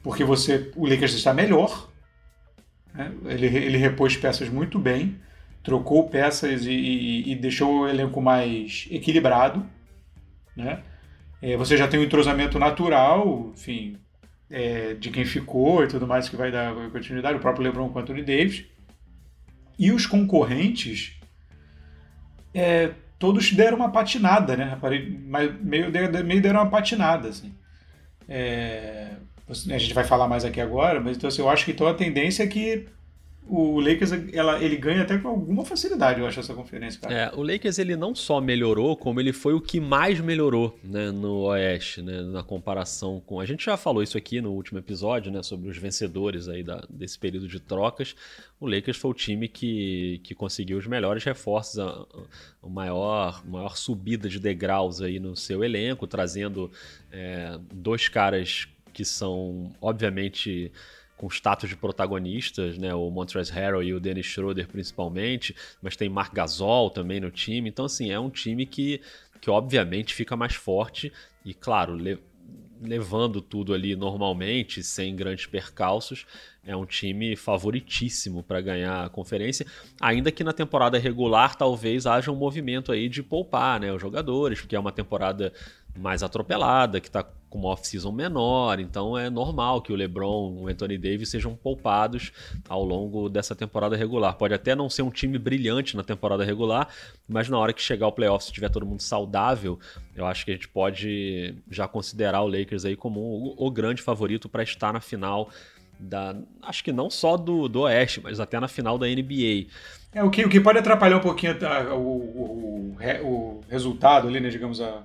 [0.00, 1.90] Porque você, o Lakers está melhor,
[2.94, 3.12] né?
[3.24, 5.16] ele, ele repôs peças muito bem,
[5.64, 9.66] trocou peças e, e, e deixou o elenco mais equilibrado.
[10.54, 10.80] Né?
[11.42, 13.98] É, você já tem um entrosamento natural, enfim,
[14.48, 17.98] é, de quem ficou e tudo mais que vai dar continuidade, o próprio LeBron com
[17.98, 18.64] o Anthony Davis.
[19.76, 21.18] E os concorrentes,
[22.54, 24.78] é, todos deram uma patinada, né?
[25.60, 25.90] Meio,
[26.24, 27.54] meio deram uma patinada, assim.
[28.28, 29.12] É,
[29.48, 31.94] a gente vai falar mais aqui agora, mas então, assim, eu acho que então a
[31.94, 32.86] tendência é que
[33.48, 37.14] o Lakers ela, ele ganha até com alguma facilidade, eu acho, essa conferência, cara.
[37.14, 41.12] É, o Lakers ele não só melhorou, como ele foi o que mais melhorou né,
[41.12, 43.38] no Oeste, né, na comparação com.
[43.38, 46.84] A gente já falou isso aqui no último episódio, né, sobre os vencedores aí da,
[46.90, 48.16] desse período de trocas.
[48.58, 52.06] O Lakers foi o time que, que conseguiu os melhores reforços, a,
[52.62, 56.70] a maior, maior subida de degraus aí no seu elenco, trazendo
[57.12, 60.72] é, dois caras que são, obviamente
[61.16, 62.94] com status de protagonistas, né?
[62.94, 67.68] O Montrezl Harrell e o Dennis Schroeder principalmente, mas tem Mark Gasol também no time.
[67.68, 69.00] Então, assim, é um time que,
[69.40, 71.12] que obviamente fica mais forte
[71.44, 72.18] e, claro, le
[72.82, 76.26] levando tudo ali normalmente, sem grandes percalços,
[76.64, 79.66] é um time favoritíssimo para ganhar a conferência,
[80.00, 84.60] ainda que na temporada regular talvez haja um movimento aí de poupar, né, os jogadores,
[84.60, 85.52] porque é uma temporada
[85.98, 90.68] mais atropelada, que está com uma off-season menor, então é normal que o LeBron, o
[90.68, 92.32] Anthony Davis sejam poupados
[92.68, 94.34] ao longo dessa temporada regular.
[94.34, 96.88] Pode até não ser um time brilhante na temporada regular,
[97.28, 99.78] mas na hora que chegar o playoff, se tiver todo mundo saudável,
[100.14, 104.02] eu acho que a gente pode já considerar o Lakers aí como o, o grande
[104.02, 105.48] favorito para estar na final
[105.98, 109.66] da, acho que não só do, do Oeste, mas até na final da NBA.
[110.12, 114.28] É, o que, o que pode atrapalhar um pouquinho tá, o, o, o, o resultado
[114.28, 115.02] ali, né, digamos, a,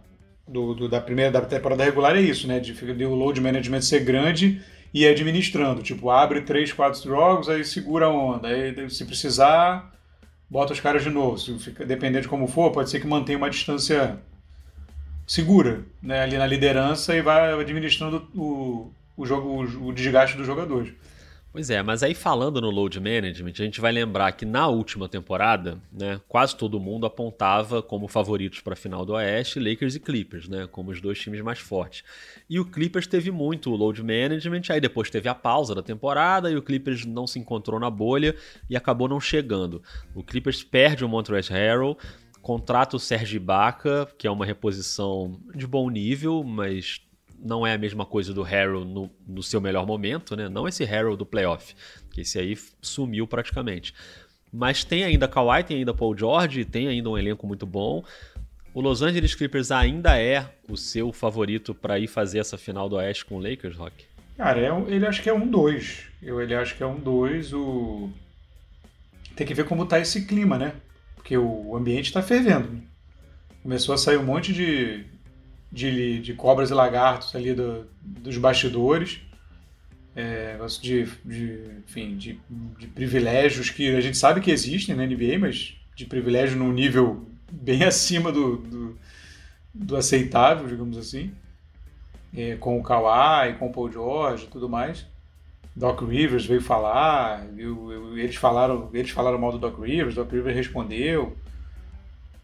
[0.51, 2.59] do, do, da primeira da temporada regular é isso, né?
[2.59, 4.61] De, de o load management ser grande
[4.93, 5.81] e administrando.
[5.81, 8.49] Tipo, abre três, quatro jogos, aí segura a onda.
[8.49, 9.93] Aí, se precisar,
[10.49, 11.37] bota os caras de novo.
[11.37, 14.19] Se fica, dependendo de como for, pode ser que mantenha uma distância
[15.25, 20.45] segura né, ali na liderança e vai administrando o, o, jogo, o, o desgaste dos
[20.45, 20.93] jogadores.
[21.53, 25.09] Pois é, mas aí falando no load management, a gente vai lembrar que na última
[25.09, 29.99] temporada, né, quase todo mundo apontava como favoritos para a final do Oeste Lakers e
[29.99, 32.05] Clippers, né, como os dois times mais fortes.
[32.49, 36.55] E o Clippers teve muito load management, aí depois teve a pausa da temporada e
[36.55, 38.33] o Clippers não se encontrou na bolha
[38.69, 39.83] e acabou não chegando.
[40.15, 41.97] O Clippers perde o Montrezl Harrell,
[42.41, 47.01] contrata o Serge Ibaka, que é uma reposição de bom nível, mas
[47.43, 50.47] não é a mesma coisa do Harrow no, no seu melhor momento, né?
[50.47, 51.75] Não esse Harrow do playoff,
[52.12, 53.93] que esse aí sumiu praticamente.
[54.54, 58.04] Mas tem ainda Kawhi, tem ainda Paul George, tem ainda um elenco muito bom.
[58.73, 62.95] O Los Angeles Clippers ainda é o seu favorito para ir fazer essa final do
[62.95, 64.06] Oeste com o Lakers, Rock?
[64.38, 66.04] Cara, é ele acho que é um 2.
[66.21, 67.54] Eu ele acho que é um 2.
[67.54, 68.10] O...
[69.36, 70.73] Tem que ver como tá esse clima, né?
[71.15, 72.82] Porque o ambiente está fervendo.
[73.62, 75.06] Começou a sair um monte de,
[75.71, 79.21] de, de cobras e lagartos ali do, dos bastidores.
[80.13, 82.38] É, de, de, enfim, de,
[82.77, 87.25] de privilégios que a gente sabe que existem na NBA, mas de privilégio num nível
[87.49, 88.97] bem acima do, do,
[89.73, 91.31] do aceitável, digamos assim.
[92.36, 95.05] É, com o Kawhi, com o Paul George e tudo mais.
[95.73, 100.29] Doc Rivers veio falar, eu, eu, eles falaram eles falaram mal do Doc Rivers, Doc
[100.29, 101.36] Rivers respondeu.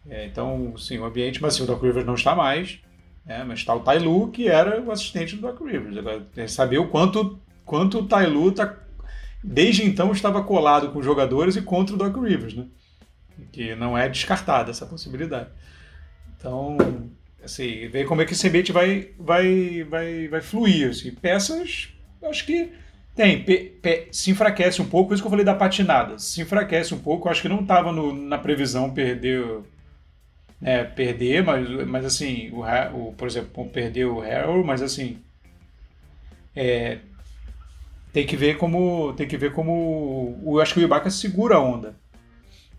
[0.08, 2.80] É, então, sim, o ambiente, mas assim, o Doc Rivers não está mais,
[3.28, 5.98] né, mas está o Tai Lu, que era o assistente do Doc Rivers.
[5.98, 8.74] Agora, é saber o quanto, quanto o Tai Lu tá,
[9.44, 12.64] desde então estava colado com os jogadores e contra o Doc Rivers, né?
[13.52, 15.50] Que não é descartada essa possibilidade.
[16.36, 16.78] Então,
[17.44, 20.88] assim, ver como é que esse ambiente vai, vai, vai, vai fluir.
[20.88, 21.12] Assim.
[21.12, 21.90] Peças,
[22.22, 22.72] acho que
[23.14, 26.18] tem, pe, pe, se enfraquece um pouco, por isso que eu falei da patinada.
[26.18, 29.44] Se enfraquece um pouco, acho que não estava na previsão perder,
[30.62, 32.62] é, perder, mas, mas assim, o,
[32.96, 35.18] o, por exemplo, perder o Harold, mas assim,
[36.54, 36.98] é,
[38.12, 41.60] tem que ver como, tem que ver como, eu acho que o Ibaka segura a
[41.60, 41.96] onda.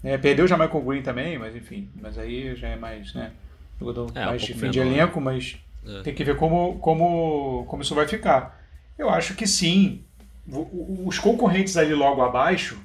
[0.03, 3.31] É, perdeu já Michael Green também, mas enfim, mas aí já é mais, né,
[3.79, 6.01] jogador é, mais um de fim de elenco, mas é.
[6.01, 8.59] tem que ver como, como, como isso vai ficar.
[8.97, 10.03] Eu acho que sim,
[10.47, 12.81] os concorrentes ali logo abaixo,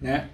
[0.00, 0.30] né?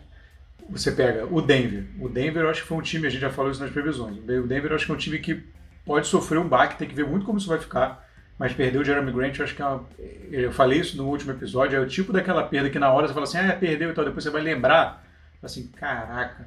[0.71, 1.85] Você pega o Denver.
[1.99, 4.17] O Denver eu acho que foi um time, a gente já falou isso nas previsões.
[4.19, 5.43] O Denver eu acho que é um time que
[5.85, 8.09] pode sofrer um baque, tem que ver muito como isso vai ficar.
[8.39, 9.85] Mas perder o Jeremy Grant, eu acho que é uma,
[10.31, 13.15] Eu falei isso no último episódio, é o tipo daquela perda que na hora você
[13.15, 15.05] fala assim, ah, perdeu e tal, depois você vai lembrar,
[15.43, 16.47] assim, caraca,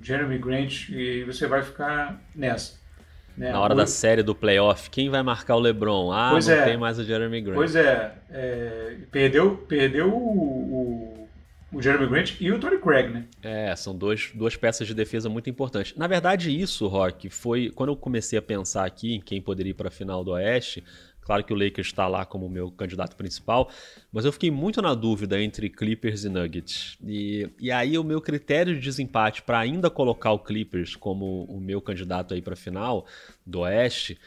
[0.00, 2.80] Jeremy Grant, e você vai ficar nessa.
[3.36, 3.50] Né?
[3.50, 3.76] Na hora o...
[3.76, 6.12] da série do playoff, quem vai marcar o LeBron?
[6.12, 6.64] Ah, pois não é.
[6.64, 7.54] tem mais o Jeremy Grant.
[7.54, 11.11] Pois é, é perdeu, perdeu o, o,
[11.72, 13.26] o, Jeremy Grant e o Tony Craig, né?
[13.42, 15.94] É, são dois, duas peças de defesa muito importantes.
[15.96, 19.74] Na verdade, isso, Rock, foi quando eu comecei a pensar aqui em quem poderia ir
[19.74, 20.84] para a final do Oeste.
[21.22, 23.70] Claro que o Lakers está lá como meu candidato principal,
[24.12, 26.98] mas eu fiquei muito na dúvida entre Clippers e Nuggets.
[27.06, 31.60] E, e aí o meu critério de desempate para ainda colocar o Clippers como o
[31.60, 33.06] meu candidato aí para a final
[33.46, 34.18] do Oeste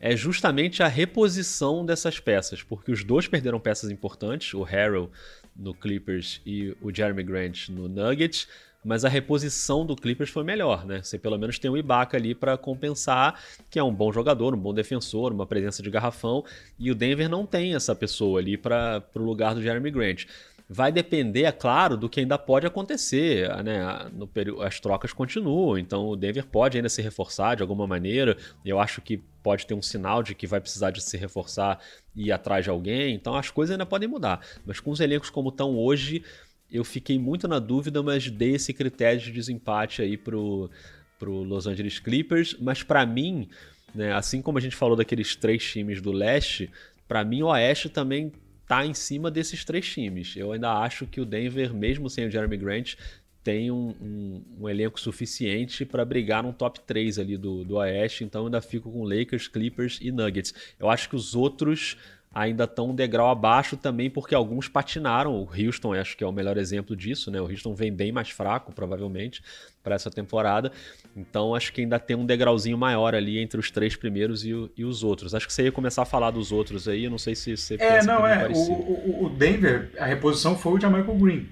[0.00, 5.10] é justamente a reposição dessas peças, porque os dois perderam peças importantes, o Harrell
[5.58, 8.46] no Clippers e o Jeremy Grant no Nuggets
[8.84, 11.02] mas a reposição do Clippers foi melhor, né?
[11.02, 14.58] Você pelo menos tem o Ibaka ali para compensar, que é um bom jogador, um
[14.58, 16.44] bom defensor, uma presença de garrafão,
[16.78, 20.24] e o Denver não tem essa pessoa ali para o lugar do Jeremy Grant.
[20.70, 23.48] Vai depender, é claro, do que ainda pode acontecer.
[23.64, 23.80] Né?
[24.12, 24.28] No
[24.62, 28.36] as trocas continuam, então o Denver pode ainda se reforçar de alguma maneira.
[28.62, 31.80] Eu acho que pode ter um sinal de que vai precisar de se reforçar
[32.14, 33.14] e ir atrás de alguém.
[33.14, 34.44] Então as coisas ainda podem mudar.
[34.66, 36.22] Mas com os elencos como estão hoje,
[36.70, 40.70] eu fiquei muito na dúvida, mas dei esse critério de desempate aí pro,
[41.18, 42.54] pro Los Angeles Clippers.
[42.60, 43.48] Mas para mim,
[43.94, 46.70] né, assim como a gente falou daqueles três times do leste,
[47.06, 48.30] para mim o Oeste também
[48.68, 50.36] tá em cima desses três times.
[50.36, 52.94] Eu ainda acho que o Denver, mesmo sem o Jeremy Grant,
[53.42, 58.22] tem um, um, um elenco suficiente para brigar num top 3 ali do, do Oeste,
[58.22, 60.52] então ainda fico com Lakers, Clippers e Nuggets.
[60.78, 61.96] Eu acho que os outros
[62.32, 65.34] ainda estão um degrau abaixo também porque alguns patinaram.
[65.34, 67.40] O Houston acho que é o melhor exemplo disso, né?
[67.40, 69.42] O Houston vem bem mais fraco, provavelmente,
[69.82, 70.70] para essa temporada.
[71.16, 74.70] Então acho que ainda tem um degrauzinho maior ali entre os três primeiros e, o,
[74.76, 75.34] e, os outros.
[75.34, 77.76] Acho que você ia começar a falar dos outros aí, eu não sei se você
[77.80, 78.48] É, não, é.
[78.48, 81.48] O, o, o, Denver, a reposição foi o Michael Green.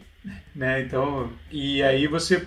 [0.55, 0.83] Né?
[0.83, 2.47] Então, e aí você.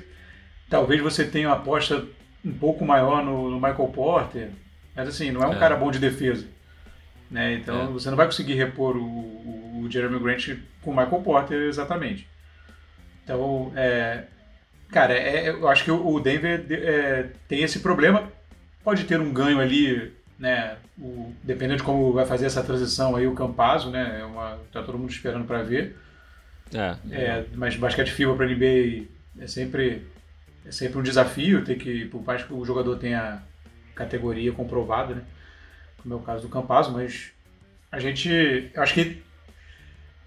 [0.69, 2.05] Talvez você tenha uma aposta
[2.45, 4.49] um pouco maior no, no Michael Porter.
[4.95, 5.59] Mas assim, não é um é.
[5.59, 6.45] cara bom de defesa.
[7.29, 7.53] Né?
[7.53, 7.87] Então é.
[7.87, 12.27] você não vai conseguir repor o, o, Jeremy Grant com o Michael Porter exatamente.
[13.23, 14.23] Então, é,
[14.89, 18.31] cara, é, é eu acho que o Denver é, tem esse problema.
[18.83, 20.77] Pode ter um ganho ali, né?
[20.97, 24.19] O, dependendo de como vai fazer essa transição aí o Campazo, né?
[24.21, 25.95] É uma, tá todo mundo esperando para ver.
[27.11, 29.05] É, mas basquete FIBA para NBA
[29.39, 30.07] é sempre
[30.65, 33.41] é sempre um desafio, ter que por mais que o jogador tenha
[33.95, 35.21] categoria comprovada, né?
[36.01, 37.31] Como é o caso do Campazzo, mas
[37.91, 39.21] a gente, eu acho que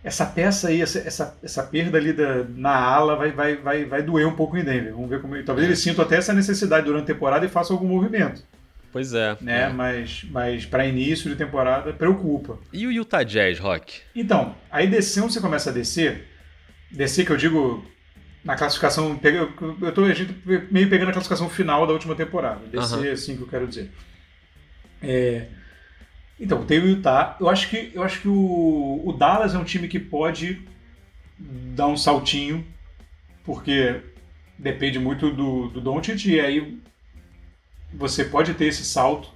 [0.04, 4.02] essa peça aí, essa, essa, essa perda ali da, na ala vai, vai, vai, vai
[4.02, 4.92] doer um pouco em Denver.
[4.92, 5.40] Vamos ver como.
[5.44, 8.42] Talvez eles sintam até essa necessidade durante a temporada e façam algum movimento.
[8.90, 9.36] Pois é.
[9.40, 9.62] Né?
[9.62, 9.68] É.
[9.68, 12.58] Mas, mas para início de temporada, preocupa.
[12.72, 14.00] E o Utah Jazz, Rock?
[14.14, 16.26] Então, aí descer você começa a descer,
[16.90, 17.84] descer que eu digo
[18.44, 19.18] na classificação.
[19.80, 20.02] Eu tô
[20.70, 22.60] meio pegando a classificação final da última temporada.
[22.74, 23.12] Uhum.
[23.12, 23.90] assim que eu quero dizer.
[25.00, 25.46] É,
[26.42, 27.36] então, tem o Utah.
[27.38, 30.60] Eu acho que, eu acho que o, o Dallas é um time que pode
[31.38, 32.66] dar um saltinho,
[33.44, 34.00] porque
[34.58, 36.82] depende muito do, do Doncic, e aí
[37.94, 39.30] você pode ter esse salto,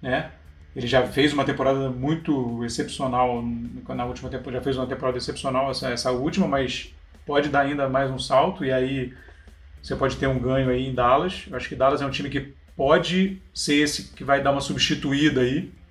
[0.00, 0.30] né?
[0.76, 3.42] Ele já fez uma temporada muito excepcional
[3.88, 6.94] na última temporada, já fez uma temporada excepcional essa, essa última, mas
[7.26, 9.12] pode dar ainda mais um salto e aí
[9.82, 11.46] você pode ter um ganho aí em Dallas.
[11.50, 14.60] Eu acho que Dallas é um time que pode ser esse que vai dar uma
[14.60, 15.81] substituída aí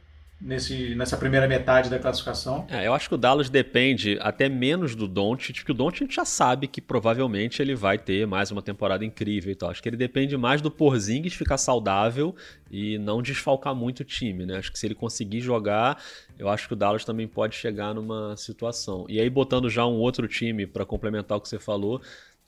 [0.42, 2.66] nesse, nessa primeira metade da classificação.
[2.70, 6.26] É, eu acho que o Dallas depende até menos do Doncic, porque o Doncic já
[6.26, 9.70] sabe que provavelmente ele vai ter mais uma temporada incrível e tal.
[9.70, 12.36] Acho que ele depende mais do Porzingis ficar saudável
[12.72, 14.58] e não desfalcar muito o time, né?
[14.58, 16.02] Acho que se ele conseguir jogar,
[16.40, 19.06] eu acho que o Dallas também pode chegar numa situação.
[19.08, 22.02] E aí botando já um outro time para complementar o que você falou,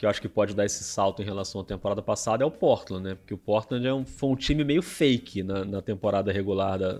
[0.03, 2.51] que eu acho que pode dar esse salto em relação à temporada passada é o
[2.51, 3.15] Portland, né?
[3.15, 6.99] Porque o Portland é um, foi um time meio fake na, na temporada regular da,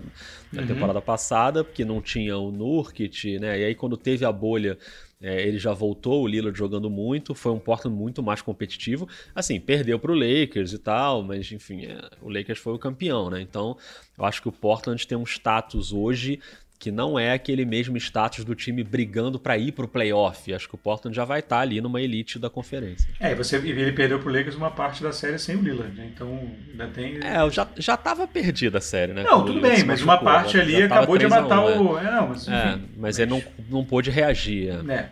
[0.50, 0.66] da uhum.
[0.66, 3.60] temporada passada, porque não tinha o Nurkic, né?
[3.60, 4.78] E aí quando teve a bolha,
[5.20, 9.06] é, ele já voltou, o Lillard jogando muito, foi um Portland muito mais competitivo.
[9.34, 13.28] Assim, perdeu para o Lakers e tal, mas enfim, é, o Lakers foi o campeão,
[13.28, 13.42] né?
[13.42, 13.76] Então,
[14.16, 16.40] eu acho que o Portland tem um status hoje
[16.84, 20.52] que não é aquele mesmo status do time brigando para ir para o playoff.
[20.52, 23.08] Acho que o Portland já vai estar tá ali numa elite da conferência.
[23.18, 26.10] É, você, ele perdeu para o Lakers uma parte da série sem o Lillard, né?
[26.14, 27.16] então ainda tem.
[27.24, 29.22] É, já já estava perdida a série, né?
[29.22, 31.94] Não, tudo bem, mas uma parte ali acabou de matar 1, o.
[31.94, 32.06] Né?
[32.06, 34.68] É, não, mas, é, enfim, é, mas, mas, ele não, não pôde reagir.
[34.68, 34.92] É.
[34.92, 35.08] é.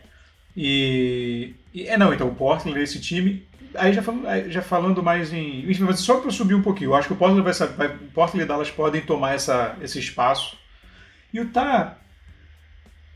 [0.54, 5.32] E, e, é não, então o Portland esse time aí já falando, já falando mais
[5.32, 5.66] em.
[5.94, 8.46] Só para subir um pouquinho, eu acho que o Portland vai, vai o Portland e
[8.46, 10.60] Dallas podem tomar essa, esse espaço
[11.32, 11.96] Utah,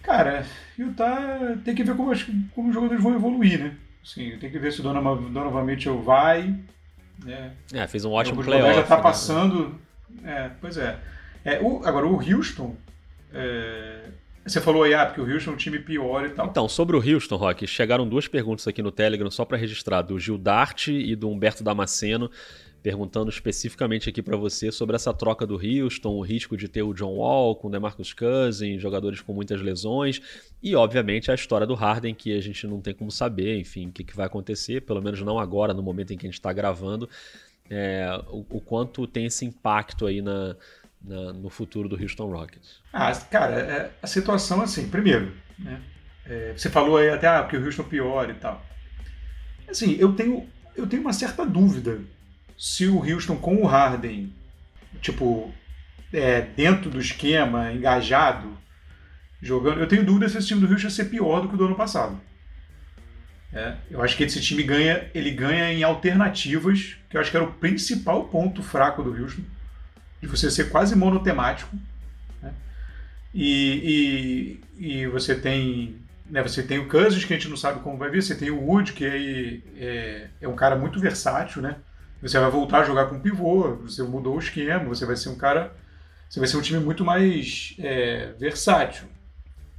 [0.02, 0.46] cara,
[0.78, 2.12] Utah tem que ver como,
[2.54, 3.76] como os jogadores vão evoluir, né?
[4.02, 6.54] Assim, tem que ver se o Donovan, Donovan Mitchell vai.
[7.24, 7.52] Né?
[7.72, 8.74] É, fez um ótimo playoff.
[8.74, 9.02] já está né?
[9.02, 9.80] passando.
[10.24, 10.98] É, pois é.
[11.44, 12.76] é o, agora, o Houston.
[13.34, 14.04] É,
[14.46, 16.46] você falou aí, ah, porque o Houston é um time pior e tal.
[16.46, 20.20] Então, sobre o Houston, Rock, chegaram duas perguntas aqui no Telegram, só para registrar, do
[20.20, 22.30] Gil Dart e do Humberto Damasceno
[22.86, 26.94] perguntando especificamente aqui para você sobre essa troca do Houston, o risco de ter o
[26.94, 30.22] John Wall com o DeMarcus Cousins, jogadores com muitas lesões
[30.62, 33.90] e, obviamente, a história do Harden, que a gente não tem como saber, enfim, o
[33.90, 36.52] que, que vai acontecer, pelo menos não agora, no momento em que a gente está
[36.52, 37.10] gravando,
[37.68, 40.54] é, o, o, quanto tem esse impacto aí na,
[41.02, 42.80] na, no futuro do Houston Rockets.
[42.92, 45.82] Ah, cara, é, a situação assim, primeiro, né,
[46.24, 48.64] é, você falou aí até ah, que o Houston é pior e tal.
[49.68, 51.98] Assim, eu tenho, eu tenho uma certa dúvida
[52.56, 54.32] se o Houston com o Harden,
[55.00, 55.52] tipo,
[56.12, 58.56] é, dentro do esquema, engajado,
[59.40, 59.80] jogando.
[59.80, 61.76] Eu tenho dúvida se esse time do Houston ser pior do que o do ano
[61.76, 62.20] passado.
[63.52, 67.36] É, eu acho que esse time ganha, ele ganha em alternativas, que eu acho que
[67.36, 69.42] era o principal ponto fraco do Houston,
[70.20, 71.74] de você ser quase monotemático.
[72.42, 72.52] Né?
[73.32, 77.80] E, e, e, você tem né, você tem o Cousins, que a gente não sabe
[77.80, 81.62] como vai vir, você tem o Wood, que é, é, é um cara muito versátil,
[81.62, 81.76] né?
[82.28, 85.36] Você vai voltar a jogar com pivô, você mudou o esquema, você vai ser um
[85.36, 85.72] cara.
[86.28, 89.06] Você vai ser um time muito mais é, versátil.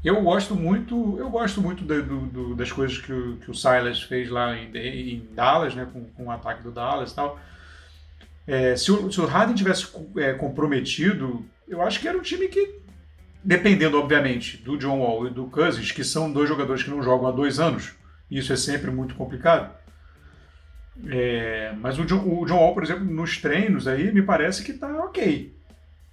[0.03, 4.03] Eu gosto muito, eu gosto muito do, do, das coisas que o, que o Silas
[4.03, 7.39] fez lá em, em Dallas, né, com, com, o ataque do Dallas e tal.
[8.45, 12.47] É, se, o, se o Harden tivesse é, comprometido, eu acho que era um time
[12.47, 12.75] que,
[13.43, 17.27] dependendo, obviamente, do John Wall e do Cousins, que são dois jogadores que não jogam
[17.27, 17.93] há dois anos,
[18.31, 19.76] isso é sempre muito complicado,
[21.05, 24.71] é, mas o John, o John Wall, por exemplo, nos treinos aí, me parece que
[24.71, 25.55] está ok.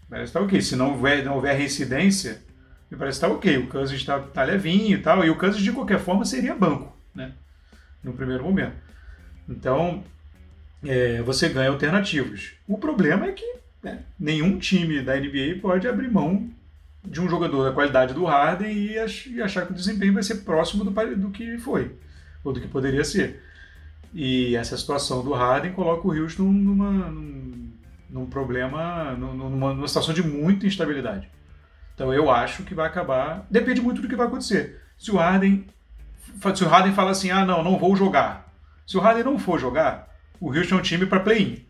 [0.09, 0.61] Parece que tá ok.
[0.61, 2.43] Se não houver, não houver reincidência,
[2.91, 3.59] me parece que está ok.
[3.59, 5.25] O Kansas está tá levinho e tal.
[5.25, 7.33] E o Kansas, de qualquer forma, seria banco, né?
[8.03, 8.75] No primeiro momento.
[9.49, 10.05] Então,
[10.85, 12.53] é, você ganha alternativas.
[12.69, 16.51] O problema é que né, nenhum time da NBA pode abrir mão
[17.03, 18.99] de um jogador da qualidade do Harden e,
[19.43, 21.93] achar que o desempenho vai ser próximo do, do que foi,
[22.43, 23.43] ou do que poderia ser.
[24.15, 27.11] E essa situação do Harden coloca o Houston numa,
[28.09, 31.29] num, problema, numa, numa situação de muita instabilidade.
[31.97, 33.45] Então eu acho que vai acabar.
[33.51, 34.81] Depende muito do que vai acontecer.
[34.97, 35.67] Se o Harden,
[36.55, 38.55] se o Harden fala assim, ah não, não vou jogar.
[38.87, 40.09] Se o Harden não for jogar,
[40.41, 41.65] o Houston é um time para play-in.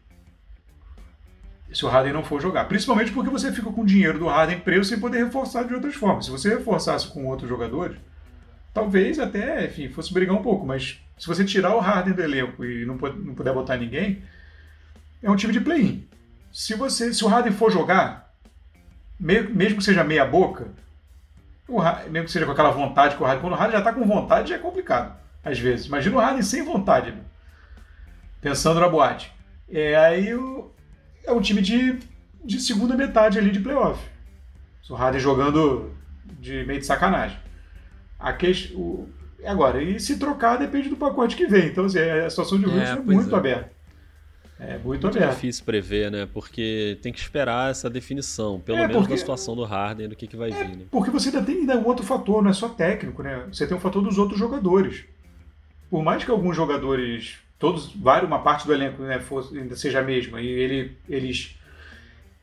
[1.73, 4.61] Se o Harden não for jogar, principalmente porque você fica com o dinheiro do Harden
[4.61, 6.27] preso sem poder reforçar de outras formas.
[6.27, 7.97] Se você reforçasse com outros jogadores,
[8.75, 12.65] talvez até, enfim, fosse brigar um pouco, mas se você tirar o Harden do elenco
[12.65, 14.23] e não, não puder botar ninguém,
[15.23, 16.07] é um time de play-in.
[16.53, 18.35] Se, você, se o Harden for jogar,
[19.19, 20.69] mesmo que seja meia boca,
[21.79, 23.93] Harden, mesmo que seja com aquela vontade que o Harden, quando o Harden já está
[23.93, 25.17] com vontade, já é complicado.
[25.43, 25.87] às vezes.
[25.87, 27.21] Imagina o Harden sem vontade, né?
[28.41, 29.33] pensando na boate.
[29.71, 30.29] É, aí
[31.25, 31.99] é um time de,
[32.45, 34.03] de segunda metade ali de playoff.
[34.91, 35.95] O Harden jogando
[36.39, 37.39] de meio de sacanagem.
[38.25, 39.07] A que, o,
[39.45, 41.67] agora, e se trocar depende do pacote que vem.
[41.67, 43.39] Então, assim, a situação de Roots é, é muito é.
[43.39, 43.71] aberta.
[44.59, 45.35] É muito, muito aberto.
[45.35, 46.27] difícil prever, né?
[46.33, 49.13] Porque tem que esperar essa definição, pelo é, menos porque...
[49.13, 50.77] da situação do Harden, do que, que vai é, vir.
[50.77, 50.85] Né?
[50.91, 53.45] Porque você ainda tem ainda um outro fator, não é só técnico, né?
[53.53, 55.05] Você tem o um fator dos outros jogadores.
[55.91, 60.01] Por mais que alguns jogadores, todos, vários, uma parte do elenco né, fosse, ainda seja
[60.01, 61.59] a mesma, e ele, eles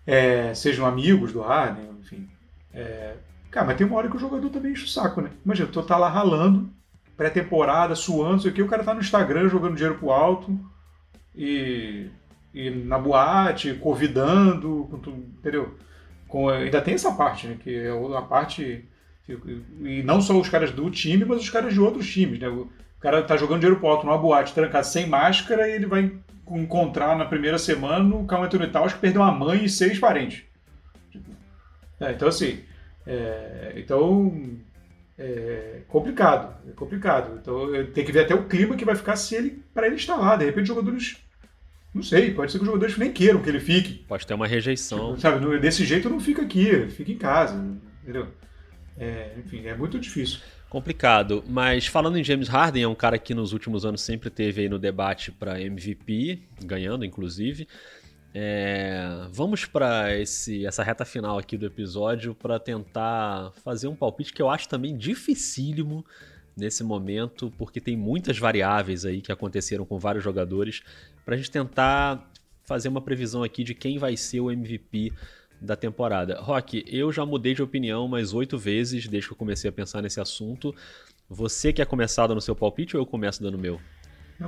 [0.05, 2.29] é, sejam amigos do Harden, enfim.
[2.73, 3.15] É,
[3.51, 5.29] cara, mas tem uma hora que o jogador também enche o saco, né?
[5.45, 6.69] Imagina, tu tá lá ralando,
[7.17, 10.57] pré-temporada, suando, sei o que, o cara tá no Instagram jogando dinheiro pro alto
[11.35, 12.07] e,
[12.53, 14.89] e na boate, convidando,
[15.37, 15.75] entendeu?
[16.27, 17.57] Com, ainda tem essa parte, né?
[17.61, 18.87] Que é a parte.
[19.27, 22.47] E não só os caras do time, mas os caras de outros times, né?
[22.47, 26.11] O cara tá jogando dinheiro pro alto numa boate, trancado sem máscara, e ele vai
[26.49, 30.43] encontrar na primeira semana o Calma Anthony Towns que perdeu uma mãe e seis parentes.
[31.99, 32.63] É, então, assim.
[33.05, 34.59] É, então.
[35.17, 37.37] É complicado, é complicado.
[37.39, 40.15] Então tem que ver até o clima que vai ficar se ele para ele estar
[40.15, 40.35] lá.
[40.35, 41.17] De repente, os jogadores
[41.93, 44.05] não sei, pode ser que os jogadores nem queiram que ele fique.
[44.07, 45.09] Pode ter uma rejeição.
[45.09, 47.61] Tipo, sabe, desse jeito não fica aqui, fica em casa,
[48.01, 48.29] entendeu?
[48.97, 50.39] É, enfim, é muito difícil.
[50.69, 54.61] Complicado, mas falando em James Harden, é um cara que nos últimos anos sempre teve
[54.61, 57.67] aí no debate para MVP, ganhando inclusive.
[58.33, 64.41] É, vamos para essa reta final aqui do episódio para tentar fazer um palpite que
[64.41, 66.05] eu acho também dificílimo
[66.55, 70.81] nesse momento, porque tem muitas variáveis aí que aconteceram com vários jogadores,
[71.25, 72.29] para a gente tentar
[72.63, 75.11] fazer uma previsão aqui de quem vai ser o MVP
[75.59, 76.39] da temporada.
[76.39, 80.01] Rock, eu já mudei de opinião mais oito vezes desde que eu comecei a pensar
[80.01, 80.73] nesse assunto.
[81.29, 83.79] Você quer começar dando seu palpite ou eu começo dando meu?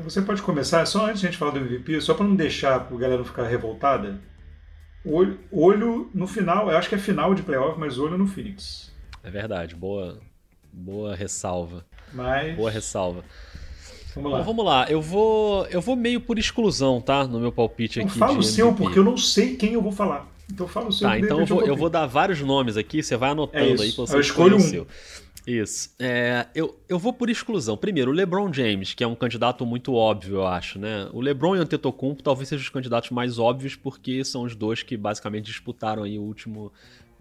[0.01, 2.75] Você pode começar, só antes de a gente falar do MVP, só para não deixar
[2.75, 4.19] a galera não ficar revoltada.
[5.05, 8.91] Olho, olho no final, eu acho que é final de playoff, mas olho no Phoenix.
[9.23, 10.19] É verdade, boa,
[10.71, 11.85] boa ressalva.
[12.13, 12.55] Mas...
[12.55, 13.23] Boa ressalva.
[14.15, 14.37] Vamos lá.
[14.39, 14.85] Bom, vamos lá.
[14.89, 17.25] Eu vou, eu vou meio por exclusão, tá?
[17.25, 18.17] No meu palpite aqui.
[18.17, 20.31] Fala o seu, porque eu não sei quem eu vou falar.
[20.51, 21.07] Então fala o seu.
[21.07, 23.91] Tá, então eu vou, eu vou, dar vários nomes aqui, você vai anotando é aí
[23.91, 24.85] pra você eu escolho um.
[25.45, 25.93] Isso.
[25.99, 27.75] É, eu, eu vou por exclusão.
[27.75, 31.09] Primeiro, o LeBron James, que é um candidato muito óbvio, eu acho, né?
[31.11, 34.83] O LeBron e o Antetokounmpo talvez sejam os candidatos mais óbvios, porque são os dois
[34.83, 36.71] que basicamente disputaram aí o último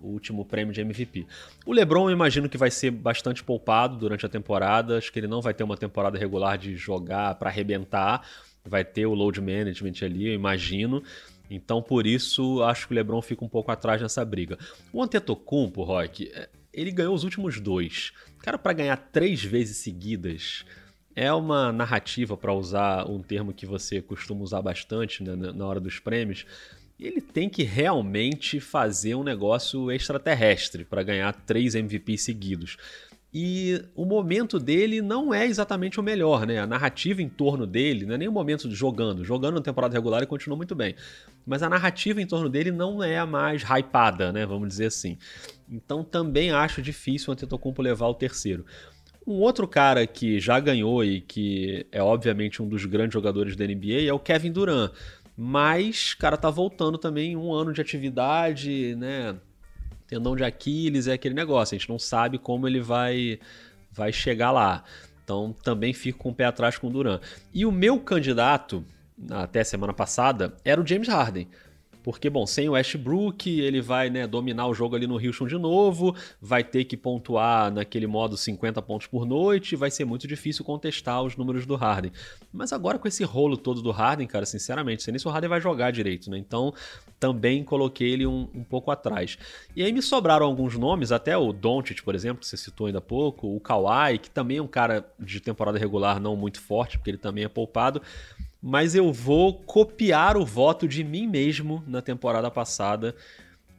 [0.02, 1.26] o último prêmio de MVP.
[1.64, 4.98] O LeBron, eu imagino que vai ser bastante poupado durante a temporada.
[4.98, 8.26] Acho que ele não vai ter uma temporada regular de jogar para arrebentar.
[8.64, 11.02] Vai ter o load management ali, eu imagino.
[11.48, 14.58] Então, por isso, acho que o LeBron fica um pouco atrás nessa briga.
[14.92, 18.12] O Antetokounmpo, é, ele ganhou os últimos dois.
[18.40, 20.64] Cara, para ganhar três vezes seguidas
[21.14, 25.80] é uma narrativa, para usar um termo que você costuma usar bastante né, na hora
[25.80, 26.46] dos prêmios
[27.04, 32.76] ele tem que realmente fazer um negócio extraterrestre para ganhar três MVPs seguidos.
[33.34, 36.58] E o momento dele não é exatamente o melhor, né?
[36.58, 39.24] A narrativa em torno dele, não é nem o momento de jogando.
[39.24, 40.94] Jogando na temporada regular ele continua muito bem.
[41.46, 44.44] Mas a narrativa em torno dele não é a mais hypada, né?
[44.44, 45.16] Vamos dizer assim.
[45.70, 48.66] Então também acho difícil o Antetokounmpo levar o terceiro.
[49.26, 53.66] Um outro cara que já ganhou e que é obviamente um dos grandes jogadores da
[53.66, 54.92] NBA é o Kevin Durant.
[55.34, 59.36] Mas, cara, tá voltando também um ano de atividade, né?
[60.12, 61.74] Tendão de Aquiles é aquele negócio.
[61.74, 63.40] A gente não sabe como ele vai,
[63.90, 64.84] vai chegar lá.
[65.24, 67.18] Então também fico com o pé atrás com o Duran.
[67.50, 68.84] E o meu candidato,
[69.30, 71.48] até semana passada, era o James Harden.
[72.02, 75.58] Porque, bom, sem o Westbrook, ele vai né, dominar o jogo ali no Houston de
[75.58, 80.64] novo, vai ter que pontuar naquele modo 50 pontos por noite, vai ser muito difícil
[80.64, 82.12] contestar os números do Harden.
[82.52, 85.48] Mas agora com esse rolo todo do Harden, cara, sinceramente, sei nem se o Harden
[85.48, 86.38] vai jogar direito, né?
[86.38, 86.74] Então
[87.20, 89.38] também coloquei ele um, um pouco atrás.
[89.76, 92.98] E aí me sobraram alguns nomes, até o Doncic, por exemplo, que você citou ainda
[92.98, 96.98] há pouco, o Kawhi, que também é um cara de temporada regular não muito forte,
[96.98, 98.02] porque ele também é poupado
[98.62, 103.16] mas eu vou copiar o voto de mim mesmo na temporada passada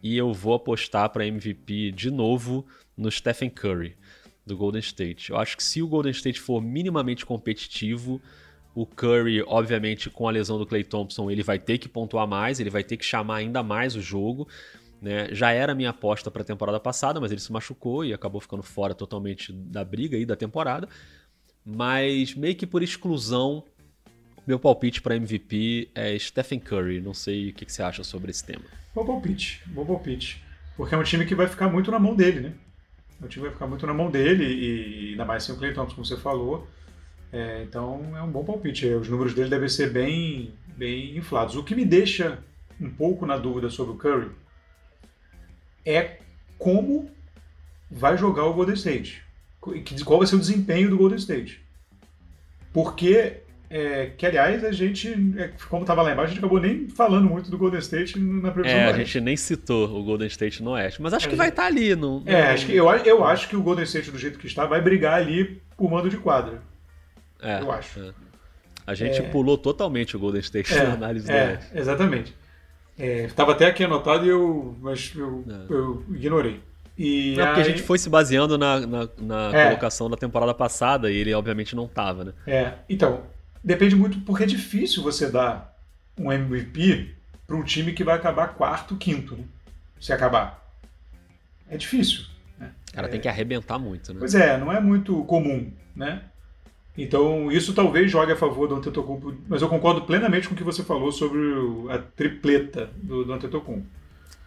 [0.02, 2.66] e eu vou apostar para MVP de novo
[2.98, 3.96] no Stephen Curry
[4.46, 5.30] do Golden State.
[5.30, 8.22] Eu acho que se o Golden State for minimamente competitivo,
[8.76, 12.60] o Curry, obviamente, com a lesão do Clay Thompson, ele vai ter que pontuar mais,
[12.60, 14.48] ele vai ter que chamar ainda mais o jogo.
[15.02, 15.30] Né?
[15.32, 18.64] Já era minha aposta para a temporada passada, mas ele se machucou e acabou ficando
[18.64, 20.90] fora totalmente da briga e da temporada.
[21.66, 23.64] Mas meio que por exclusão,
[24.46, 27.02] meu palpite para MVP é Stephen Curry.
[27.02, 28.66] Não sei o que, você acha sobre esse tema.
[28.94, 30.44] Bom palpite, bom palpite.
[30.76, 32.54] Porque é um time que vai ficar muito na mão dele, né?
[33.22, 35.96] O time vai ficar muito na mão dele e ainda mais sem o Clay Thompson,
[35.96, 36.68] como você falou.
[37.32, 38.86] É, então é um bom palpite.
[38.88, 41.56] Os números dele devem ser bem, bem inflados.
[41.56, 42.44] O que me deixa
[42.80, 44.32] um pouco na dúvida sobre o Curry
[45.86, 46.20] é
[46.58, 47.10] como
[47.90, 49.24] vai jogar o Golden State.
[50.04, 51.64] Qual vai ser o desempenho do Golden State.
[52.74, 53.43] Porque,
[53.76, 57.28] é, que aliás, a gente, é, como estava lá embaixo, a gente acabou nem falando
[57.28, 60.74] muito do Golden State na previsão É, a gente nem citou o Golden State no
[60.74, 61.96] Oeste, mas acho é, que vai estar tá ali.
[61.96, 62.30] No, no...
[62.30, 64.80] É, acho que, eu, eu acho que o Golden State, do jeito que está, vai
[64.80, 66.62] brigar ali por mando de quadra.
[67.42, 68.00] É, eu acho.
[68.00, 68.12] É.
[68.86, 69.24] A gente é.
[69.24, 71.72] pulou totalmente o Golden State é, na análise é, do Oeste.
[71.74, 72.36] Exatamente.
[72.96, 76.62] Estava até aqui anotado e eu, mas eu, eu ignorei.
[76.96, 79.66] E é porque a gente foi se baseando na, na, na é.
[79.70, 82.34] colocação da temporada passada e ele obviamente não estava, né?
[82.46, 83.33] É, então,
[83.64, 85.78] depende muito, porque é difícil você dar
[86.18, 87.16] um MVP
[87.48, 89.44] para um time que vai acabar quarto, quinto, né?
[90.00, 90.64] Se acabar.
[91.70, 92.26] É difícil.
[92.60, 92.72] Né?
[92.94, 93.10] Cara, é...
[93.10, 94.20] tem que arrebentar muito, né?
[94.20, 96.24] Pois é, não é muito comum, né?
[96.96, 100.64] Então, isso talvez jogue a favor do Antetokounmpo, mas eu concordo plenamente com o que
[100.64, 101.40] você falou sobre
[101.90, 103.88] a tripleta do, do Antetokounmpo.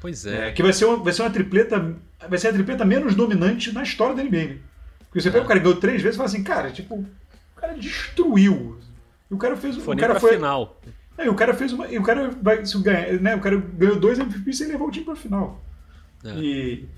[0.00, 0.48] Pois é.
[0.48, 0.52] é.
[0.52, 1.96] que vai ser, uma, vai ser uma tripleta.
[2.28, 4.44] Vai ser a tripleta menos dominante na história da NBA.
[4.44, 4.58] Né?
[5.06, 5.44] Porque você pega é.
[5.44, 8.78] o cara que ganhou três vezes e fala assim, cara, tipo, o cara destruiu.
[9.30, 9.76] E o cara fez.
[9.76, 10.34] Foi o cara foi.
[10.34, 10.80] Final.
[11.18, 11.86] É, o cara fez uma.
[11.86, 12.64] O cara vai.
[12.64, 15.62] Se ganha, né, o cara ganhou dois MVP sem levar o time pra final.
[16.24, 16.34] É.
[16.38, 16.88] E.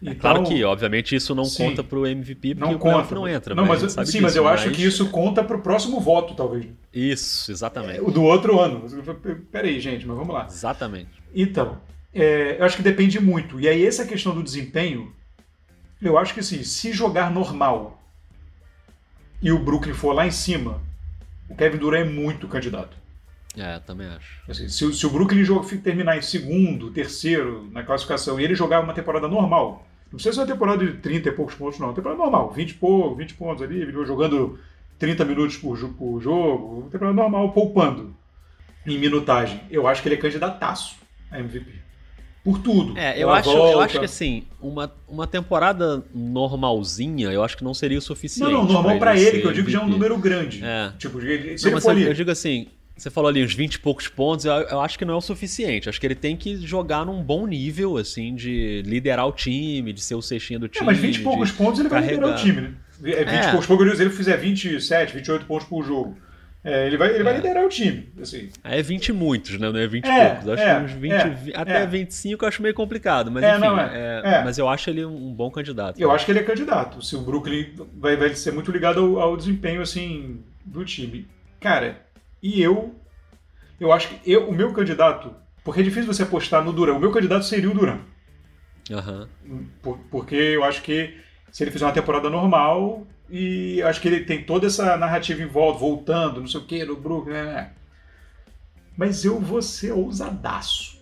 [0.00, 3.14] É então, claro que, obviamente, isso não sim, conta pro MVP, porque não o conta.
[3.16, 3.52] não entra.
[3.52, 4.60] Não, mas, sim, disso, mas eu mas...
[4.60, 6.66] acho que isso conta pro próximo voto, talvez.
[6.94, 7.98] Isso, exatamente.
[7.98, 8.84] É, o do outro ano.
[9.50, 10.46] Peraí, gente, mas vamos lá.
[10.48, 11.10] Exatamente.
[11.34, 11.78] Então,
[12.14, 13.60] é, eu acho que depende muito.
[13.60, 15.12] E aí, essa questão do desempenho,
[16.00, 18.00] eu acho que assim, se jogar normal
[19.42, 20.80] e o Brooklyn for lá em cima,
[21.48, 22.96] o Kevin Durant é muito candidato.
[23.56, 24.42] É, também acho.
[24.48, 25.44] Assim, se, se, o Brooklyn
[25.82, 30.40] terminar em segundo, terceiro na classificação e ele jogar uma temporada normal, não precisa ser
[30.40, 31.88] uma temporada de 30 e poucos pontos, não.
[31.88, 34.58] Uma temporada normal, 20, pou, 20 pontos ali, jogando
[34.98, 38.14] 30 minutos por, por jogo, uma temporada normal, poupando
[38.86, 39.60] em minutagem.
[39.70, 40.96] Eu acho que ele é candidataço
[41.30, 41.87] a MVP
[42.48, 42.96] por tudo.
[42.96, 47.74] É, eu acho, eu acho que assim, uma, uma temporada normalzinha, eu acho que não
[47.74, 48.50] seria o suficiente.
[48.50, 50.64] Não, não, normal para ele, que eu digo já é um número grande.
[50.64, 50.90] É.
[50.98, 52.04] Tipo, se não, ele for ali...
[52.04, 55.04] eu digo assim, você falou ali uns 20 e poucos pontos, eu, eu, acho que
[55.04, 55.90] não é o suficiente.
[55.90, 60.00] Acho que ele tem que jogar num bom nível, assim, de liderar o time, de
[60.00, 60.84] ser o cestinho do time.
[60.84, 62.18] É, mas 20 e poucos pontos ele carregar.
[62.18, 62.74] vai liderar o time, né?
[62.98, 63.20] 20 é.
[63.20, 66.16] e poucos pontos, se ele fizer 27, 28 pontos por jogo.
[66.68, 67.22] É, ele vai, ele é.
[67.22, 68.08] vai liderar o time.
[68.20, 68.50] Assim.
[68.62, 69.70] É 20 muitos, né?
[69.70, 70.48] Não é 20 é, poucos.
[70.50, 73.30] Acho é, uns 20, é, até 25 eu acho meio complicado.
[73.30, 75.98] Mas, enfim, não é, é, Mas eu acho ele um bom candidato.
[75.98, 77.02] Eu acho que ele é candidato.
[77.02, 81.26] Se o Brooklyn vai, vai ser muito ligado ao, ao, desempenho assim, do time.
[81.58, 82.02] Cara,
[82.42, 82.94] e eu.
[83.80, 85.34] Eu acho que eu, o meu candidato.
[85.64, 86.94] Porque é difícil você apostar no Duran.
[86.94, 88.00] O meu candidato seria o Duran.
[88.90, 89.66] Uhum.
[89.82, 91.14] Por, porque eu acho que
[91.50, 95.46] se ele fizer uma temporada normal, e acho que ele tem toda essa narrativa em
[95.46, 97.70] volta, voltando, não sei o que, no Brooklyn, né, né?
[98.96, 100.98] Mas eu vou ser ousadaço.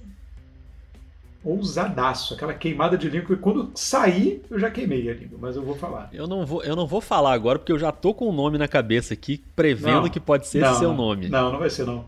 [1.42, 2.34] Ousadaço.
[2.34, 3.36] Aquela queimada de língua.
[3.36, 6.10] Quando sair, eu já queimei a língua, mas eu vou falar.
[6.12, 8.34] Eu não vou, eu não vou falar agora, porque eu já tô com o um
[8.34, 11.28] nome na cabeça aqui, prevendo não, que pode ser não, seu nome.
[11.28, 12.04] Não, não vai ser, não.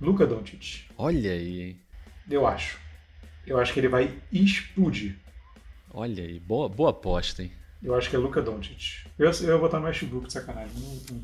[0.00, 0.84] Luca Doncic.
[0.96, 1.80] Olha aí, hein?
[2.30, 2.78] Eu acho.
[3.46, 5.16] Eu acho que ele vai explodir.
[5.92, 7.50] Olha aí, boa, boa aposta, hein?
[7.82, 9.06] Eu acho que é Luca Doncic.
[9.18, 10.70] Eu, eu ia botar no Westbrook de sacanagem.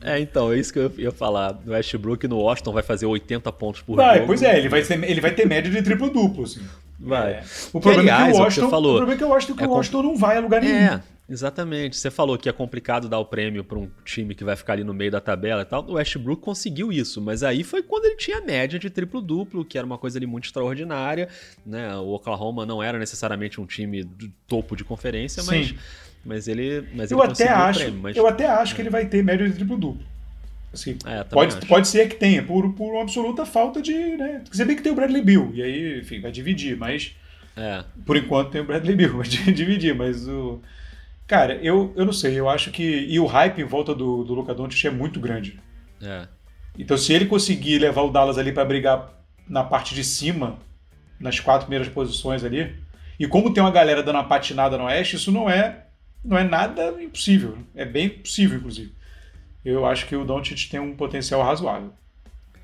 [0.02, 1.58] É, então, é isso que eu ia falar.
[1.64, 4.26] No Westbrook no Washington vai fazer 80 pontos por vai, jogo.
[4.28, 6.60] Pois é, ele vai, ser, ele vai ter média de triplo-duplo, assim.
[6.98, 7.34] Vai.
[7.34, 7.44] É.
[7.74, 9.56] O, problema aliás, é que o, Washington, falou, o problema é que o Washington, é
[9.58, 10.74] que o Washington não vai a lugar nenhum.
[10.74, 11.96] É, exatamente.
[11.96, 14.84] Você falou que é complicado dar o prêmio para um time que vai ficar ali
[14.84, 15.84] no meio da tabela e tal.
[15.86, 19.86] O Westbrook conseguiu isso, mas aí foi quando ele tinha média de triplo-duplo, que era
[19.86, 21.28] uma coisa ali muito extraordinária.
[21.66, 21.94] Né?
[21.96, 25.50] O Oklahoma não era necessariamente um time do topo de conferência, Sim.
[25.50, 25.74] mas
[26.26, 28.16] mas ele, mas eu ele até acho, prêmio, mas...
[28.16, 28.74] Eu até acho é.
[28.74, 30.04] que ele vai ter média de triplo-duplo.
[30.74, 33.94] Assim, é, pode, pode ser que tenha, por, por uma absoluta falta de.
[33.94, 34.42] Né?
[34.50, 37.14] Se bem que tem o Bradley Bill, e aí, enfim, vai dividir, mas.
[37.56, 37.82] É.
[38.04, 40.60] Por enquanto tem o Bradley Bill, vai dividir, mas o.
[41.26, 42.82] Cara, eu, eu não sei, eu acho que.
[42.82, 45.58] E o hype em volta do, do Luca Doncic é muito grande.
[46.02, 46.26] É.
[46.78, 49.14] Então, se ele conseguir levar o Dallas ali para brigar
[49.48, 50.58] na parte de cima,
[51.18, 52.74] nas quatro primeiras posições ali,
[53.18, 55.85] e como tem uma galera dando uma patinada no Oeste, isso não é
[56.26, 57.56] não é nada impossível.
[57.74, 58.92] É bem possível, inclusive.
[59.64, 61.92] Eu acho que o Doncic tem um potencial razoável.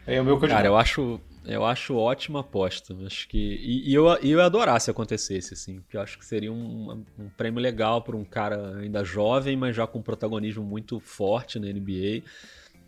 [0.07, 0.59] É o meu candidato.
[0.59, 2.95] Cara, eu acho, eu acho ótima aposta.
[3.07, 6.53] Acho que e, e eu, eu adorar se acontecesse assim, porque eu acho que seria
[6.53, 10.99] um, um prêmio legal para um cara ainda jovem, mas já com um protagonismo muito
[11.01, 12.23] forte na NBA.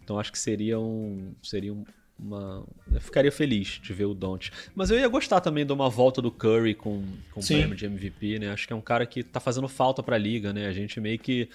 [0.03, 1.85] Então acho que seria um, seria um,
[2.19, 2.65] uma...
[2.93, 4.51] Eu ficaria feliz de ver o Don't.
[4.75, 7.87] Mas eu ia gostar também de uma volta do Curry com, com o prêmio de
[7.87, 8.51] MVP, né?
[8.51, 10.67] Acho que é um cara que tá fazendo falta pra liga, né?
[10.67, 11.49] A gente meio que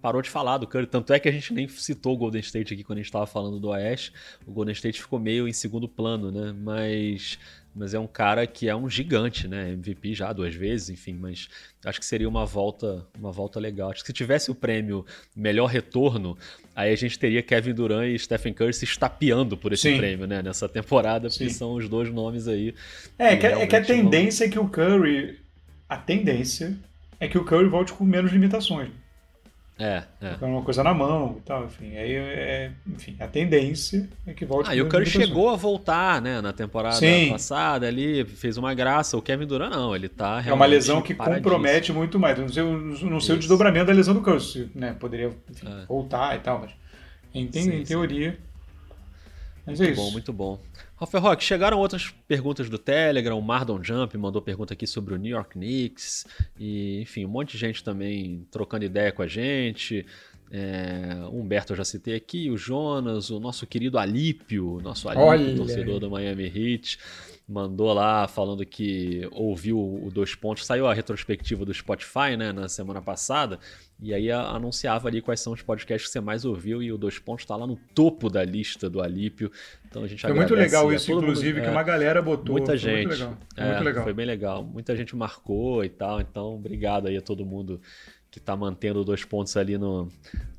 [0.00, 0.86] parou de falar do Curry.
[0.86, 3.26] Tanto é que a gente nem citou o Golden State aqui quando a gente estava
[3.26, 4.12] falando do Oeste.
[4.46, 6.52] O Golden State ficou meio em segundo plano, né?
[6.52, 7.38] Mas
[7.74, 9.70] mas é um cara que é um gigante, né?
[9.70, 11.48] MVP já duas vezes, enfim, mas
[11.84, 13.90] acho que seria uma volta, uma volta legal.
[13.90, 16.36] Acho que se tivesse o prêmio melhor retorno,
[16.74, 19.98] aí a gente teria Kevin Durant e Stephen Curry se estapeando por esse Sim.
[19.98, 20.42] prêmio, né?
[20.42, 22.74] Nessa temporada, porque são os dois nomes aí.
[23.18, 24.48] É, que, é que a tendência vão...
[24.48, 25.38] é que o Curry,
[25.88, 26.76] a tendência
[27.20, 28.90] é que o Curry volte com menos limitações.
[29.80, 30.34] É, é.
[30.34, 31.96] Com uma coisa na mão e tal, enfim.
[31.96, 34.70] Aí, é, enfim, a tendência é que volte.
[34.70, 37.30] Ah, e o Curry chegou a voltar, né, na temporada Sim.
[37.30, 39.16] passada ali, fez uma graça.
[39.16, 42.38] O Kevin Durant não, ele tá realmente É uma lesão que compromete muito mais.
[42.38, 45.86] Não sei, não sei o desdobramento da lesão do Curry, né, poderia enfim, é.
[45.86, 46.70] voltar e tal, mas
[47.34, 48.38] em, sim, em teoria...
[49.66, 50.02] Mas muito é isso.
[50.02, 50.60] bom, muito bom.
[51.00, 55.16] Rafael Rock, chegaram outras perguntas do Telegram, o Mardon Jump mandou pergunta aqui sobre o
[55.16, 56.26] New York Knicks,
[56.58, 60.04] e enfim, um monte de gente também trocando ideia com a gente.
[60.50, 66.00] É, Humberto eu já citei aqui, o Jonas, o nosso querido Alípio, nosso Alípio, torcedor
[66.00, 66.98] do Miami Heat,
[67.50, 72.68] mandou lá falando que ouviu o Dois Pontos, saiu a retrospectiva do Spotify né, na
[72.68, 73.58] semana passada,
[74.00, 77.18] e aí anunciava ali quais são os podcasts que você mais ouviu e o Dois
[77.18, 79.52] Pontos está lá no topo da lista do Alípio.
[79.88, 82.56] Então a gente Foi muito legal isso, inclusive, mundo, que é, uma galera botou.
[82.56, 83.08] Muita gente.
[83.08, 83.38] Muito legal.
[83.56, 84.04] É, muito legal.
[84.04, 84.64] foi bem legal.
[84.64, 86.20] Muita gente marcou e tal.
[86.20, 87.80] Então, obrigado aí a todo mundo
[88.30, 90.08] que está mantendo dois pontos ali no,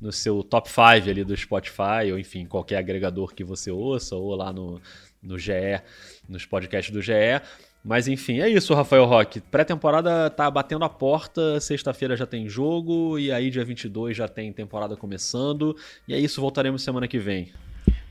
[0.00, 4.34] no seu top 5 ali do Spotify, ou enfim, qualquer agregador que você ouça, ou
[4.34, 4.80] lá no,
[5.22, 5.80] no GE,
[6.28, 7.40] nos podcasts do GE.
[7.84, 9.40] Mas enfim, é isso, Rafael Roque.
[9.40, 14.52] Pré-temporada tá batendo a porta, sexta-feira já tem jogo, e aí dia 22 já tem
[14.52, 15.74] temporada começando.
[16.06, 17.52] E é isso, voltaremos semana que vem.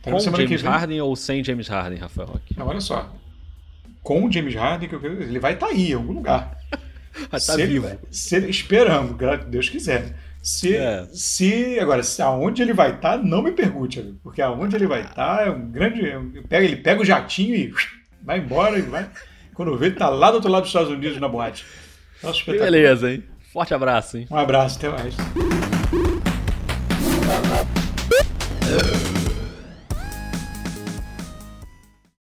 [0.02, 2.58] Com James Harden ou sem James Harden, Rafael Roque?
[2.58, 3.14] Não, olha só.
[4.02, 4.90] Com o James Harden,
[5.22, 6.58] ele vai estar tá aí, em algum lugar.
[7.34, 7.88] estar tá vivo.
[7.88, 10.16] Ele, se, esperando, Deus quiser.
[10.42, 11.08] Se, é.
[11.14, 15.02] se agora, se aonde ele vai estar, tá, não me pergunte, porque aonde ele vai
[15.02, 16.02] estar é um grande.
[16.50, 17.72] Pega, ele pega o jatinho e
[18.24, 19.08] vai embora e vai.
[19.54, 21.66] Quando vê, ele tá lá do outro lado dos Estados Unidos na boate.
[22.24, 23.24] Nossa, Beleza, hein?
[23.54, 24.28] Forte abraço, hein?
[24.32, 25.16] Um abraço, até mais.